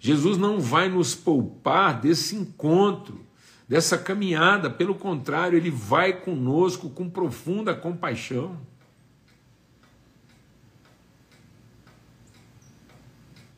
Jesus 0.00 0.36
não 0.36 0.60
vai 0.60 0.88
nos 0.88 1.14
poupar 1.14 2.00
desse 2.00 2.34
encontro, 2.34 3.24
dessa 3.68 3.96
caminhada. 3.96 4.68
Pelo 4.68 4.94
contrário, 4.94 5.56
ele 5.56 5.70
vai 5.70 6.12
conosco 6.12 6.90
com 6.90 7.08
profunda 7.08 7.74
compaixão. 7.74 8.58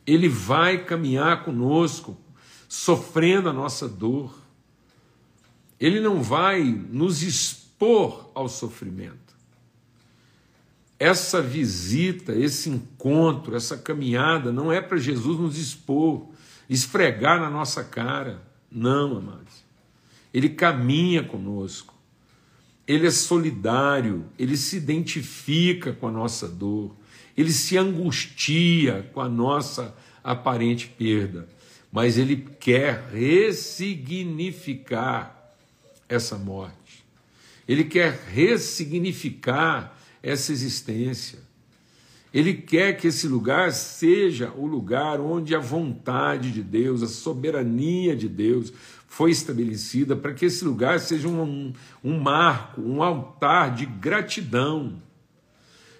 Ele 0.07 0.29
vai 0.29 0.85
caminhar 0.85 1.43
conosco, 1.43 2.17
sofrendo 2.69 3.49
a 3.49 3.53
nossa 3.53 3.89
dor. 3.89 4.33
Ele 5.77 5.99
não 5.99 6.23
vai 6.23 6.63
nos 6.63 7.21
expor 7.21 8.31
ao 8.33 8.47
sofrimento. 8.47 9.35
Essa 10.97 11.41
visita, 11.41 12.33
esse 12.33 12.69
encontro, 12.69 13.55
essa 13.55 13.77
caminhada 13.77 14.51
não 14.51 14.71
é 14.71 14.81
para 14.81 14.97
Jesus 14.97 15.37
nos 15.37 15.57
expor, 15.57 16.25
esfregar 16.69 17.39
na 17.39 17.49
nossa 17.49 17.83
cara. 17.83 18.41
Não, 18.71 19.17
amados. 19.17 19.63
Ele 20.33 20.49
caminha 20.49 21.23
conosco. 21.23 21.93
Ele 22.87 23.05
é 23.05 23.11
solidário, 23.11 24.25
ele 24.39 24.55
se 24.55 24.77
identifica 24.77 25.91
com 25.91 26.07
a 26.07 26.11
nossa 26.11 26.47
dor, 26.47 26.95
ele 27.37 27.51
se 27.51 27.77
angustia 27.77 29.07
com 29.13 29.21
a 29.21 29.29
nossa 29.29 29.95
aparente 30.23 30.87
perda, 30.87 31.47
mas 31.91 32.17
ele 32.17 32.47
quer 32.59 33.09
ressignificar 33.13 35.53
essa 36.09 36.35
morte. 36.35 37.05
Ele 37.67 37.83
quer 37.83 38.19
ressignificar 38.33 39.95
essa 40.23 40.51
existência. 40.51 41.37
Ele 42.33 42.55
quer 42.55 42.97
que 42.97 43.07
esse 43.07 43.27
lugar 43.27 43.71
seja 43.71 44.51
o 44.55 44.65
lugar 44.65 45.19
onde 45.19 45.53
a 45.55 45.59
vontade 45.59 46.51
de 46.51 46.63
Deus, 46.63 47.03
a 47.03 47.07
soberania 47.07 48.15
de 48.15 48.27
Deus 48.27 48.73
foi 49.07 49.31
estabelecida, 49.31 50.15
para 50.15 50.33
que 50.33 50.45
esse 50.45 50.65
lugar 50.65 50.99
seja 50.99 51.27
um, 51.27 51.73
um 52.03 52.19
marco, 52.19 52.81
um 52.81 53.01
altar 53.01 53.73
de 53.73 53.85
gratidão, 53.85 55.01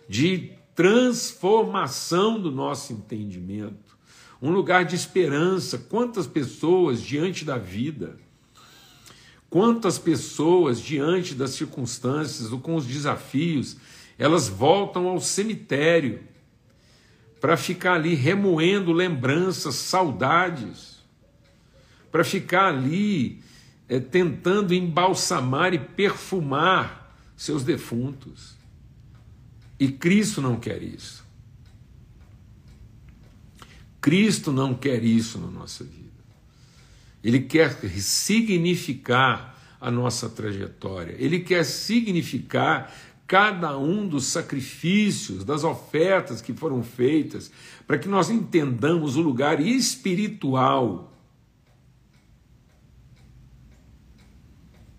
de 0.08 0.57
transformação 0.78 2.40
do 2.40 2.50
nosso 2.50 2.94
entendimento, 2.94 3.98
um 4.42 4.52
lugar 4.52 4.86
de 4.86 4.96
esperança. 4.96 5.78
Quantas 5.78 6.26
pessoas 6.26 7.02
diante 7.02 7.44
da 7.44 7.58
vida 7.58 8.18
Quantas 9.50 9.98
pessoas, 9.98 10.82
diante 10.82 11.34
das 11.34 11.52
circunstâncias 11.52 12.52
ou 12.52 12.60
com 12.60 12.76
os 12.76 12.86
desafios, 12.86 13.78
elas 14.18 14.48
voltam 14.48 15.08
ao 15.08 15.22
cemitério 15.22 16.22
para 17.40 17.56
ficar 17.56 17.94
ali 17.94 18.14
remoendo 18.14 18.92
lembranças, 18.92 19.76
saudades, 19.76 20.98
para 22.12 22.24
ficar 22.24 22.68
ali 22.74 23.42
é, 23.88 24.00
tentando 24.00 24.74
embalsamar 24.74 25.74
e 25.74 25.80
perfumar 25.80 27.16
seus 27.38 27.64
defuntos. 27.64 28.57
E 29.80 29.88
Cristo 29.90 30.42
não 30.42 30.60
quer 30.60 30.82
isso. 30.82 31.26
Cristo 34.02 34.52
não 34.52 34.74
quer 34.74 35.04
isso 35.04 35.38
na 35.38 35.48
nossa 35.48 35.84
vida. 35.84 36.08
Ele 37.24 37.42
quer 37.42 37.74
significar 38.00 39.56
a 39.80 39.92
nossa 39.92 40.30
trajetória, 40.30 41.16
ele 41.20 41.40
quer 41.42 41.64
significar 41.64 42.92
cada 43.28 43.78
um 43.78 44.08
dos 44.08 44.26
sacrifícios, 44.28 45.44
das 45.44 45.64
ofertas 45.64 46.42
que 46.42 46.54
foram 46.54 46.82
feitas, 46.82 47.52
para 47.86 48.00
que 48.00 48.08
nós 48.08 48.30
entendamos 48.30 49.18
o 49.18 49.22
lugar 49.22 49.60
espiritual 49.60 51.14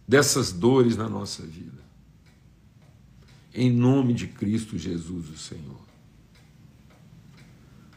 dessas 0.06 0.52
dores 0.52 0.96
na 0.96 1.08
nossa 1.08 1.42
vida. 1.42 1.77
Em 3.60 3.72
nome 3.72 4.14
de 4.14 4.28
Cristo 4.28 4.78
Jesus, 4.78 5.28
o 5.28 5.36
Senhor. 5.36 5.80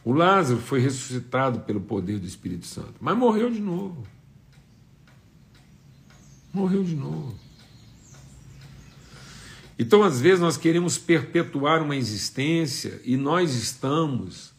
O 0.04 0.12
Lázaro 0.12 0.60
foi 0.60 0.80
ressuscitado 0.80 1.60
pelo 1.60 1.80
poder 1.80 2.18
do 2.18 2.26
Espírito 2.26 2.66
Santo, 2.66 2.94
mas 3.00 3.16
morreu 3.16 3.48
de 3.48 3.60
novo. 3.60 4.04
Morreu 6.52 6.82
de 6.82 6.96
novo. 6.96 7.38
Então, 9.78 10.02
às 10.02 10.20
vezes, 10.20 10.40
nós 10.40 10.56
queremos 10.56 10.98
perpetuar 10.98 11.80
uma 11.80 11.94
existência 11.94 13.00
e 13.04 13.16
nós 13.16 13.54
estamos 13.54 14.52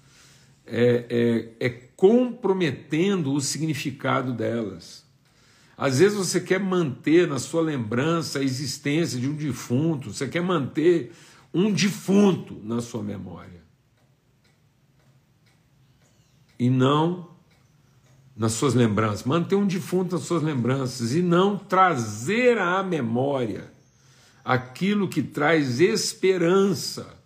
é, 0.66 1.52
é, 1.60 1.68
é 1.68 1.70
comprometendo 1.98 3.34
o 3.34 3.42
significado 3.42 4.32
delas. 4.32 5.04
Às 5.86 6.00
vezes 6.00 6.18
você 6.18 6.40
quer 6.40 6.62
manter 6.62 7.28
na 7.28 7.40
sua 7.40 7.62
lembrança 7.62 8.40
a 8.40 8.44
existência 8.44 9.20
de 9.20 9.28
um 9.28 9.34
defunto, 9.34 10.14
você 10.14 10.28
quer 10.30 10.42
manter 10.42 11.12
um 11.54 11.74
defunto 11.74 12.58
na 12.64 12.80
sua 12.80 13.04
memória. 13.04 13.62
e 16.58 16.70
não 16.70 17.28
nas 18.38 18.54
suas 18.54 18.74
lembranças. 18.74 19.26
Manter 19.26 19.56
um 19.56 19.68
defunto 19.68 20.16
nas 20.16 20.24
suas 20.24 20.42
lembranças 20.42 21.14
e 21.14 21.22
não 21.22 21.58
trazer 21.58 22.58
à 22.58 22.82
memória 22.82 23.70
aquilo 24.46 25.10
que 25.10 25.22
traz 25.22 25.82
esperança 25.82 27.20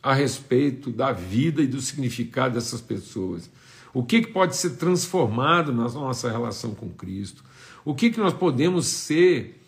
a 0.00 0.14
respeito 0.14 0.92
da 0.92 1.10
vida 1.10 1.60
e 1.60 1.66
do 1.66 1.80
significado 1.80 2.54
dessas 2.54 2.80
pessoas. 2.80 3.50
O 3.92 4.02
que, 4.02 4.22
que 4.22 4.32
pode 4.32 4.56
ser 4.56 4.70
transformado 4.70 5.72
na 5.72 5.84
nossa 5.84 6.30
relação 6.30 6.74
com 6.74 6.88
Cristo? 6.90 7.42
O 7.84 7.94
que, 7.94 8.10
que 8.10 8.20
nós 8.20 8.32
podemos 8.32 8.86
ser 8.86 9.62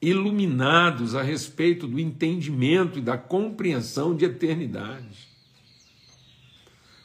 iluminados 0.00 1.14
a 1.14 1.22
respeito 1.22 1.86
do 1.86 1.98
entendimento 1.98 2.98
e 2.98 3.02
da 3.02 3.18
compreensão 3.18 4.14
de 4.14 4.24
eternidade? 4.24 5.28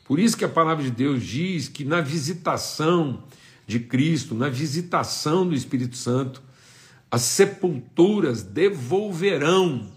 Por 0.06 0.20
isso 0.20 0.36
que 0.38 0.46
a 0.46 0.50
palavra 0.50 0.84
de 0.84 0.92
Deus 0.92 1.24
diz 1.24 1.68
que 1.68 1.86
na 1.86 2.02
visitação 2.02 3.24
de 3.66 3.80
Cristo, 3.80 4.36
na 4.36 4.50
visitação 4.50 5.48
do 5.48 5.56
Espírito 5.56 5.96
Santo, 5.96 6.42
as 7.10 7.22
sepulturas 7.22 8.42
devolverão 8.42 9.92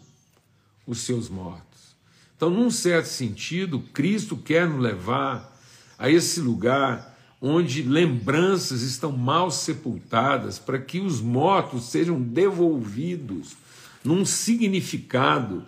os 0.86 0.98
seus 1.00 1.28
mortos. 1.28 1.96
Então, 2.36 2.50
num 2.50 2.70
certo 2.70 3.06
sentido, 3.06 3.80
Cristo 3.92 4.36
quer 4.36 4.68
nos 4.68 4.80
levar 4.80 5.53
a 5.98 6.10
esse 6.10 6.40
lugar 6.40 7.14
onde 7.40 7.82
lembranças 7.82 8.82
estão 8.82 9.12
mal 9.12 9.50
sepultadas, 9.50 10.58
para 10.58 10.78
que 10.78 11.00
os 11.00 11.20
mortos 11.20 11.84
sejam 11.84 12.20
devolvidos 12.20 13.56
num 14.02 14.24
significado 14.24 15.64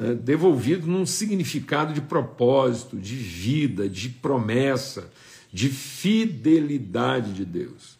é, 0.00 0.14
devolvido 0.14 0.86
num 0.86 1.04
significado 1.04 1.92
de 1.92 2.00
propósito, 2.00 2.96
de 2.96 3.14
vida, 3.14 3.86
de 3.86 4.08
promessa, 4.08 5.12
de 5.52 5.68
fidelidade 5.68 7.34
de 7.34 7.44
Deus. 7.44 7.98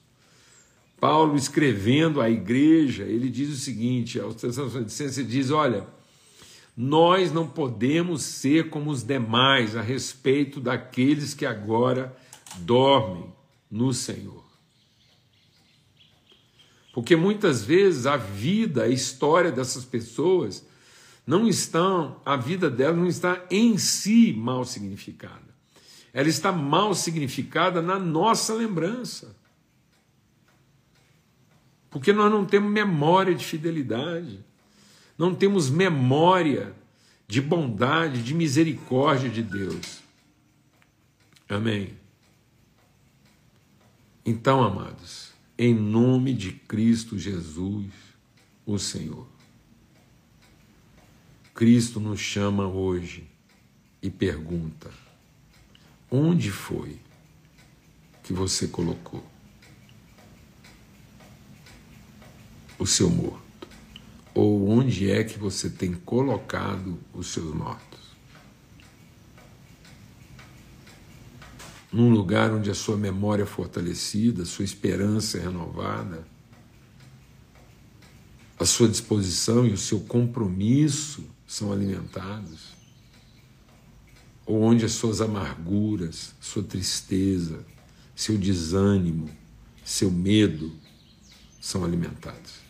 Paulo, 0.99 1.37
escrevendo 1.37 2.21
à 2.21 2.31
igreja, 2.31 3.05
ele 3.05 3.29
diz 3.29 3.51
o 3.51 3.57
seguinte: 3.57 4.19
aos 4.19 4.35
Tessalonicenses, 4.37 5.29
diz: 5.29 5.51
Olha, 5.51 5.87
nós 6.83 7.31
não 7.31 7.47
podemos 7.47 8.23
ser 8.23 8.71
como 8.71 8.90
os 8.90 9.03
demais 9.03 9.77
a 9.77 9.83
respeito 9.83 10.59
daqueles 10.62 11.35
que 11.35 11.45
agora 11.45 12.16
dormem 12.61 13.31
no 13.71 13.93
Senhor. 13.93 14.43
Porque 16.95 17.14
muitas 17.16 17.62
vezes 17.62 18.07
a 18.07 18.16
vida, 18.16 18.85
a 18.85 18.88
história 18.88 19.53
dessas 19.53 19.85
pessoas 19.85 20.66
não 21.27 21.47
estão, 21.47 22.19
a 22.25 22.35
vida 22.35 22.71
dela 22.71 22.97
não 22.97 23.07
está 23.07 23.45
em 23.51 23.77
si 23.77 24.33
mal 24.33 24.64
significada. 24.64 25.55
ela 26.14 26.29
está 26.31 26.51
mal 26.51 26.95
significada 26.95 27.83
na 27.83 27.99
nossa 27.99 28.55
lembrança. 28.55 29.37
Porque 31.90 32.11
nós 32.11 32.33
não 32.33 32.47
temos 32.47 32.73
memória 32.73 33.35
de 33.35 33.45
fidelidade, 33.45 34.43
não 35.20 35.35
temos 35.35 35.68
memória 35.68 36.74
de 37.28 37.42
bondade, 37.42 38.22
de 38.22 38.33
misericórdia 38.33 39.28
de 39.28 39.42
Deus. 39.42 40.00
Amém. 41.46 41.92
Então, 44.24 44.64
amados, 44.64 45.30
em 45.59 45.74
nome 45.74 46.33
de 46.33 46.52
Cristo 46.52 47.18
Jesus, 47.18 47.92
o 48.64 48.78
Senhor, 48.78 49.28
Cristo 51.52 52.00
nos 52.00 52.18
chama 52.18 52.66
hoje 52.66 53.28
e 54.00 54.09
pergunta: 54.09 54.90
onde 56.11 56.50
foi 56.50 56.98
que 58.22 58.33
você 58.33 58.66
colocou 58.68 59.22
o 62.78 62.87
seu 62.87 63.11
morto? 63.11 63.49
Ou 64.35 64.69
onde 64.69 65.11
é 65.11 65.25
que 65.25 65.38
você 65.38 65.69
tem 65.69 65.93
colocado 65.93 66.99
os 67.12 67.29
seus 67.29 67.53
mortos? 67.55 68.01
Num 71.93 72.11
lugar 72.11 72.53
onde 72.53 72.71
a 72.71 72.75
sua 72.75 72.97
memória 72.97 73.43
é 73.43 73.47
fortalecida, 73.47 74.45
a 74.45 74.47
sua 74.47 74.64
esperança 74.64 75.38
é 75.38 75.40
renovada, 75.40 76.25
a 78.57 78.64
sua 78.64 78.88
disposição 78.88 79.66
e 79.66 79.73
o 79.73 79.79
seu 79.79 80.01
compromisso 80.01 81.25
são 81.47 81.73
alimentados, 81.73 82.77
ou 84.47 84.62
onde 84.62 84.85
as 84.85 84.93
suas 84.93 85.21
amarguras, 85.21 86.35
sua 86.40 86.62
tristeza, 86.62 87.66
seu 88.14 88.38
desânimo, 88.38 89.29
seu 89.85 90.11
medo 90.11 90.73
são 91.61 91.85
alimentados. 91.85 92.69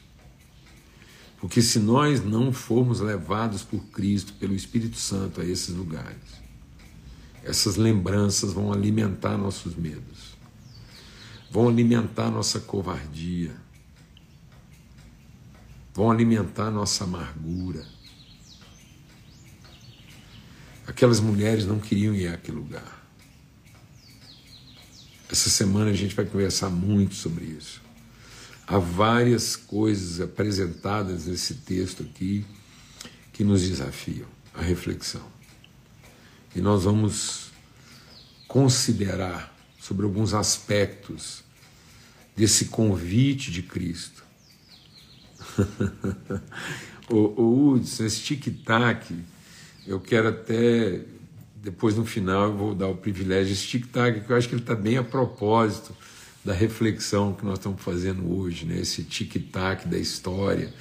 Porque 1.40 1.62
se 1.62 1.78
nós 1.78 2.22
não 2.22 2.52
formos 2.52 3.00
levados 3.00 3.62
por 3.62 3.82
Cristo, 3.86 4.34
pelo 4.34 4.54
Espírito 4.54 4.98
Santo, 4.98 5.40
a 5.40 5.44
esses 5.44 5.74
lugares, 5.74 6.18
essas 7.42 7.76
lembranças 7.76 8.52
vão 8.52 8.70
alimentar 8.70 9.38
nossos 9.38 9.74
medos, 9.74 10.36
vão 11.50 11.68
alimentar 11.68 12.30
nossa 12.30 12.60
covardia, 12.60 13.56
vão 15.94 16.10
alimentar 16.10 16.70
nossa 16.70 17.04
amargura. 17.04 17.86
Aquelas 20.86 21.20
mulheres 21.20 21.64
não 21.64 21.78
queriam 21.78 22.14
ir 22.14 22.28
àquele 22.28 22.58
lugar. 22.58 23.00
Essa 25.30 25.48
semana 25.48 25.90
a 25.90 25.94
gente 25.94 26.14
vai 26.14 26.26
conversar 26.26 26.68
muito 26.68 27.14
sobre 27.14 27.44
isso. 27.44 27.80
Há 28.70 28.78
várias 28.78 29.56
coisas 29.56 30.20
apresentadas 30.20 31.26
nesse 31.26 31.54
texto 31.54 32.04
aqui 32.04 32.46
que 33.32 33.42
nos 33.42 33.68
desafiam 33.68 34.28
à 34.54 34.62
reflexão. 34.62 35.26
E 36.54 36.60
nós 36.60 36.84
vamos 36.84 37.50
considerar 38.46 39.52
sobre 39.80 40.06
alguns 40.06 40.34
aspectos 40.34 41.42
desse 42.36 42.66
convite 42.66 43.50
de 43.50 43.60
Cristo. 43.60 44.22
o, 47.10 47.72
Hudson, 47.72 48.04
esse 48.04 48.20
tic-tac, 48.20 49.12
eu 49.84 49.98
quero 49.98 50.28
até, 50.28 51.02
depois 51.56 51.96
no 51.96 52.06
final, 52.06 52.44
eu 52.44 52.56
vou 52.56 52.74
dar 52.76 52.86
o 52.86 52.96
privilégio, 52.96 53.52
esse 53.52 53.66
tic-tac, 53.66 54.20
que 54.20 54.30
eu 54.30 54.36
acho 54.36 54.48
que 54.48 54.54
ele 54.54 54.62
está 54.62 54.76
bem 54.76 54.96
a 54.96 55.02
propósito 55.02 55.92
da 56.44 56.54
reflexão 56.54 57.32
que 57.34 57.44
nós 57.44 57.58
estamos 57.58 57.82
fazendo 57.82 58.32
hoje, 58.32 58.64
né? 58.64 58.78
esse 58.80 59.04
tic-tac 59.04 59.86
da 59.86 59.98
história, 59.98 60.72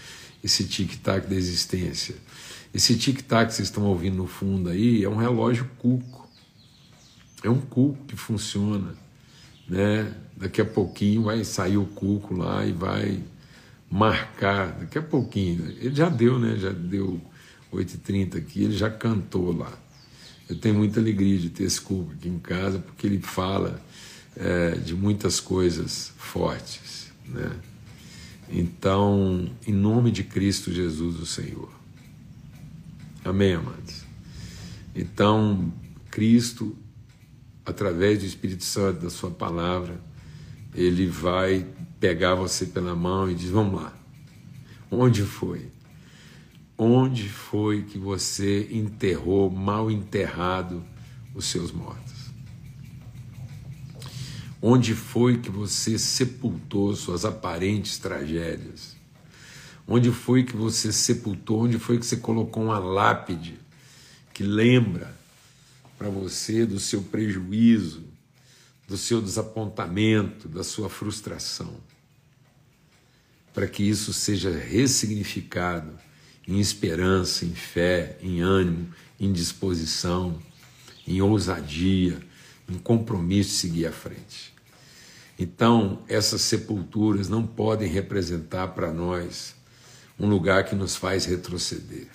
esse 0.44 0.64
tic-tac 0.64 1.28
da 1.28 1.36
existência. 1.36 2.16
Esse 2.74 2.96
tic-tac 2.96 3.50
que 3.50 3.56
vocês 3.56 3.68
estão 3.68 3.84
ouvindo 3.86 4.16
no 4.16 4.28
fundo 4.28 4.70
aí 4.70 5.04
é 5.04 5.10
um 5.10 5.18
relógio 5.18 5.70
cuco. 5.78 6.30
É 7.44 7.50
um 7.50 7.60
cuco 7.60 8.06
que 8.06 8.16
funciona. 8.16 8.96
Né? 9.68 10.14
Daqui 10.38 10.62
a 10.62 10.66
pouquinho 10.66 11.24
vai 11.24 11.44
sair 11.44 11.78
o 11.78 11.86
cuco 11.86 12.36
lá 12.36 12.66
e 12.66 12.72
vai 12.72 13.22
marcar. 13.90 14.72
Daqui 14.80 14.98
a 14.98 15.02
pouquinho. 15.02 15.68
Ele 15.80 15.96
já 15.96 16.10
deu, 16.10 16.40
né? 16.40 16.58
Já 16.58 16.72
deu 16.72 17.20
8h30 17.74 18.38
aqui, 18.38 18.64
ele 18.64 18.78
já 18.78 18.90
cantou 18.90 19.56
lá. 19.56 19.72
Eu 20.50 20.56
tenho 20.56 20.76
muita 20.76 21.00
alegria 21.00 21.38
de 21.38 21.50
ter 21.50 21.66
esse 21.66 21.80
cuco 21.80 22.12
aqui 22.14 22.28
em 22.28 22.40
casa, 22.40 22.80
porque 22.80 23.06
ele 23.06 23.20
fala 23.20 23.82
é, 24.36 24.72
de 24.72 24.96
muitas 24.96 25.40
coisas 25.40 26.14
fortes. 26.18 27.12
Né? 27.26 27.52
Então, 28.50 29.50
em 29.68 29.74
nome 29.74 30.12
de 30.12 30.24
Cristo 30.24 30.72
Jesus, 30.72 31.20
o 31.20 31.26
Senhor. 31.26 31.70
Amém, 33.24 33.54
amados? 33.54 34.04
Então, 34.96 35.72
Cristo, 36.10 36.76
através 37.66 38.20
do 38.20 38.26
Espírito 38.26 38.64
Santo, 38.64 39.02
da 39.02 39.10
Sua 39.10 39.30
palavra, 39.30 40.02
ele 40.74 41.06
vai 41.06 41.66
pegar 42.00 42.36
você 42.36 42.66
pela 42.66 42.96
mão 42.96 43.30
e 43.30 43.36
diz: 43.36 43.50
Vamos 43.50 43.82
lá. 43.82 43.94
Onde 44.90 45.22
foi? 45.24 45.68
Onde 46.78 47.28
foi 47.30 47.84
que 47.84 47.98
você 47.98 48.68
enterrou, 48.72 49.50
mal 49.52 49.92
enterrado, 49.92 50.84
os 51.36 51.46
seus 51.46 51.72
mortos? 51.72 52.09
Onde 54.62 54.94
foi 54.94 55.38
que 55.38 55.50
você 55.50 55.98
sepultou 55.98 56.94
suas 56.94 57.24
aparentes 57.24 57.98
tragédias? 57.98 58.96
Onde 59.88 60.12
foi 60.12 60.44
que 60.44 60.56
você 60.56 60.92
sepultou? 60.92 61.64
Onde 61.64 61.80
foi 61.80 61.98
que 61.98 62.06
você 62.06 62.18
colocou 62.18 62.64
uma 62.64 62.78
lápide 62.78 63.58
que 64.34 64.44
lembra 64.44 65.18
para 65.98 66.10
você 66.10 66.66
do 66.66 66.80
seu 66.80 67.02
prejuízo, 67.04 68.04
do 68.88 68.98
seu 68.98 69.22
desapontamento, 69.22 70.50
da 70.50 70.64
sua 70.64 70.90
frustração? 70.90 71.74
Para 73.54 73.68
que 73.68 73.82
isso 73.82 74.12
seja 74.12 74.52
ressignificado 74.52 75.98
em 76.46 76.60
esperança, 76.60 77.46
em 77.46 77.56
fé, 77.56 78.18
em 78.22 78.42
ânimo, 78.42 78.94
em 79.18 79.32
disposição, 79.32 80.38
em 81.08 81.22
ousadia 81.22 82.20
um 82.72 82.78
compromisso 82.80 83.50
de 83.52 83.56
seguir 83.56 83.86
à 83.88 83.92
frente. 83.92 84.54
Então, 85.38 86.04
essas 86.08 86.42
sepulturas 86.42 87.30
não 87.30 87.48
podem 87.48 87.90
representar 87.90 88.70
para 88.70 88.92
nós 88.92 89.56
um 90.20 90.28
lugar 90.28 90.66
que 90.66 90.76
nos 90.76 90.96
faz 90.96 91.26
retroceder. 91.26 92.08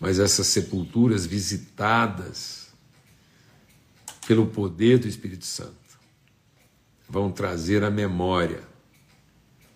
Mas 0.00 0.18
essas 0.18 0.48
sepulturas 0.48 1.24
visitadas 1.24 2.66
pelo 4.26 4.46
poder 4.48 4.98
do 4.98 5.06
Espírito 5.06 5.46
Santo 5.46 5.74
vão 7.08 7.30
trazer 7.30 7.84
à 7.84 7.90
memória 7.90 8.62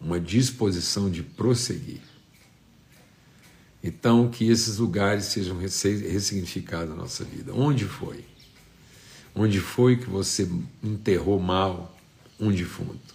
uma 0.00 0.18
disposição 0.18 1.08
de 1.08 1.22
prosseguir. 1.22 2.00
Então, 3.82 4.28
que 4.28 4.48
esses 4.50 4.78
lugares 4.78 5.26
sejam 5.26 5.56
ressignificados 5.58 6.90
na 6.90 6.96
nossa 6.96 7.24
vida. 7.24 7.52
Onde 7.54 7.84
foi? 7.84 8.24
Onde 9.34 9.60
foi 9.60 9.96
que 9.96 10.08
você 10.08 10.48
enterrou 10.82 11.38
mal 11.38 11.96
um 12.38 12.50
defunto? 12.50 13.14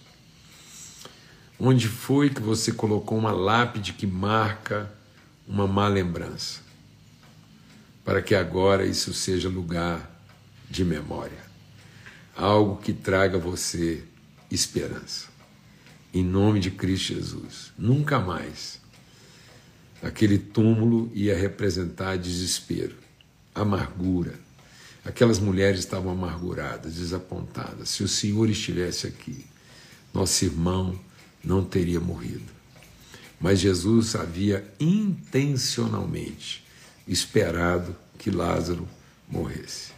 Onde 1.59 1.87
foi 1.87 2.29
que 2.29 2.41
você 2.41 2.71
colocou 2.71 3.17
uma 3.17 3.31
lápide 3.31 3.93
que 3.93 4.07
marca 4.07 4.91
uma 5.47 5.67
má 5.67 5.87
lembrança? 5.87 6.61
Para 8.03 8.21
que 8.21 8.35
agora 8.35 8.85
isso 8.85 9.13
seja 9.13 9.49
lugar 9.49 10.11
de 10.69 10.83
memória. 10.83 11.43
Algo 12.35 12.77
que 12.77 12.93
traga 12.93 13.37
você 13.37 14.03
esperança. 14.51 15.27
Em 16.13 16.23
nome 16.23 16.59
de 16.59 16.71
Cristo 16.71 17.13
Jesus. 17.13 17.73
Nunca 17.77 18.19
mais 18.19 18.81
aquele 20.01 20.37
túmulo 20.37 21.09
ia 21.13 21.35
representar 21.37 22.17
desespero, 22.17 22.95
amargura, 23.53 24.44
Aquelas 25.05 25.37
mulheres 25.37 25.79
estavam 25.81 26.11
amarguradas, 26.11 26.95
desapontadas. 26.95 27.89
Se 27.89 28.03
o 28.03 28.07
Senhor 28.07 28.49
estivesse 28.49 29.05
aqui, 29.05 29.45
nosso 30.11 30.43
irmão 30.43 30.99
não 31.43 31.63
teria 31.63 31.99
morrido. 31.99 32.51
Mas 33.39 33.59
Jesus 33.59 34.15
havia 34.15 34.67
intencionalmente 34.79 36.65
esperado 37.07 37.95
que 38.17 38.31
Lázaro 38.31 38.87
morresse. 39.29 39.93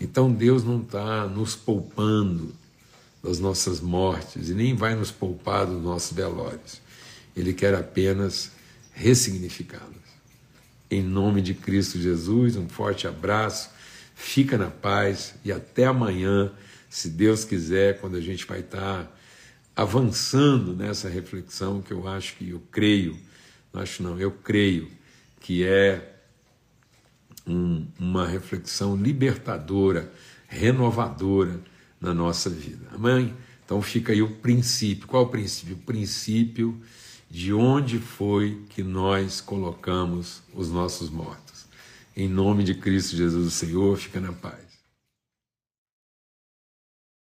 Então 0.00 0.32
Deus 0.32 0.64
não 0.64 0.80
está 0.80 1.26
nos 1.26 1.54
poupando 1.54 2.52
das 3.22 3.38
nossas 3.38 3.80
mortes 3.80 4.48
e 4.48 4.54
nem 4.54 4.74
vai 4.74 4.96
nos 4.96 5.12
poupar 5.12 5.66
dos 5.66 5.80
nossos 5.82 6.12
velórios. 6.12 6.80
Ele 7.36 7.52
quer 7.52 7.74
apenas 7.74 8.50
ressignificá-los. 8.92 10.17
Em 10.90 11.02
nome 11.02 11.42
de 11.42 11.52
Cristo 11.52 11.98
Jesus, 11.98 12.56
um 12.56 12.68
forte 12.68 13.06
abraço. 13.06 13.70
Fica 14.14 14.56
na 14.56 14.70
paz 14.70 15.34
e 15.44 15.52
até 15.52 15.84
amanhã, 15.84 16.50
se 16.88 17.10
Deus 17.10 17.44
quiser, 17.44 18.00
quando 18.00 18.16
a 18.16 18.20
gente 18.20 18.46
vai 18.46 18.60
estar 18.60 19.14
avançando 19.76 20.74
nessa 20.74 21.08
reflexão 21.08 21.82
que 21.82 21.92
eu 21.92 22.08
acho 22.08 22.36
que 22.36 22.50
eu 22.50 22.62
creio, 22.70 23.18
não 23.72 23.82
acho 23.82 24.02
não, 24.02 24.18
eu 24.18 24.30
creio 24.30 24.90
que 25.40 25.62
é 25.62 26.16
um, 27.46 27.86
uma 27.98 28.26
reflexão 28.26 28.96
libertadora, 28.96 30.12
renovadora 30.48 31.60
na 32.00 32.14
nossa 32.14 32.48
vida. 32.48 32.86
Amém? 32.92 33.34
Então 33.64 33.82
fica 33.82 34.12
aí 34.12 34.22
o 34.22 34.36
princípio. 34.36 35.06
Qual 35.06 35.24
o 35.24 35.28
princípio? 35.28 35.76
O 35.76 35.80
princípio 35.80 36.80
de 37.30 37.52
onde 37.52 37.98
foi 37.98 38.62
que 38.70 38.82
nós 38.82 39.40
colocamos 39.40 40.42
os 40.54 40.70
nossos 40.70 41.10
mortos. 41.10 41.66
Em 42.16 42.28
nome 42.28 42.64
de 42.64 42.74
Cristo 42.74 43.16
Jesus, 43.16 43.46
o 43.46 43.50
Senhor, 43.50 43.96
fica 43.96 44.20
na 44.20 44.32
paz. 44.32 44.67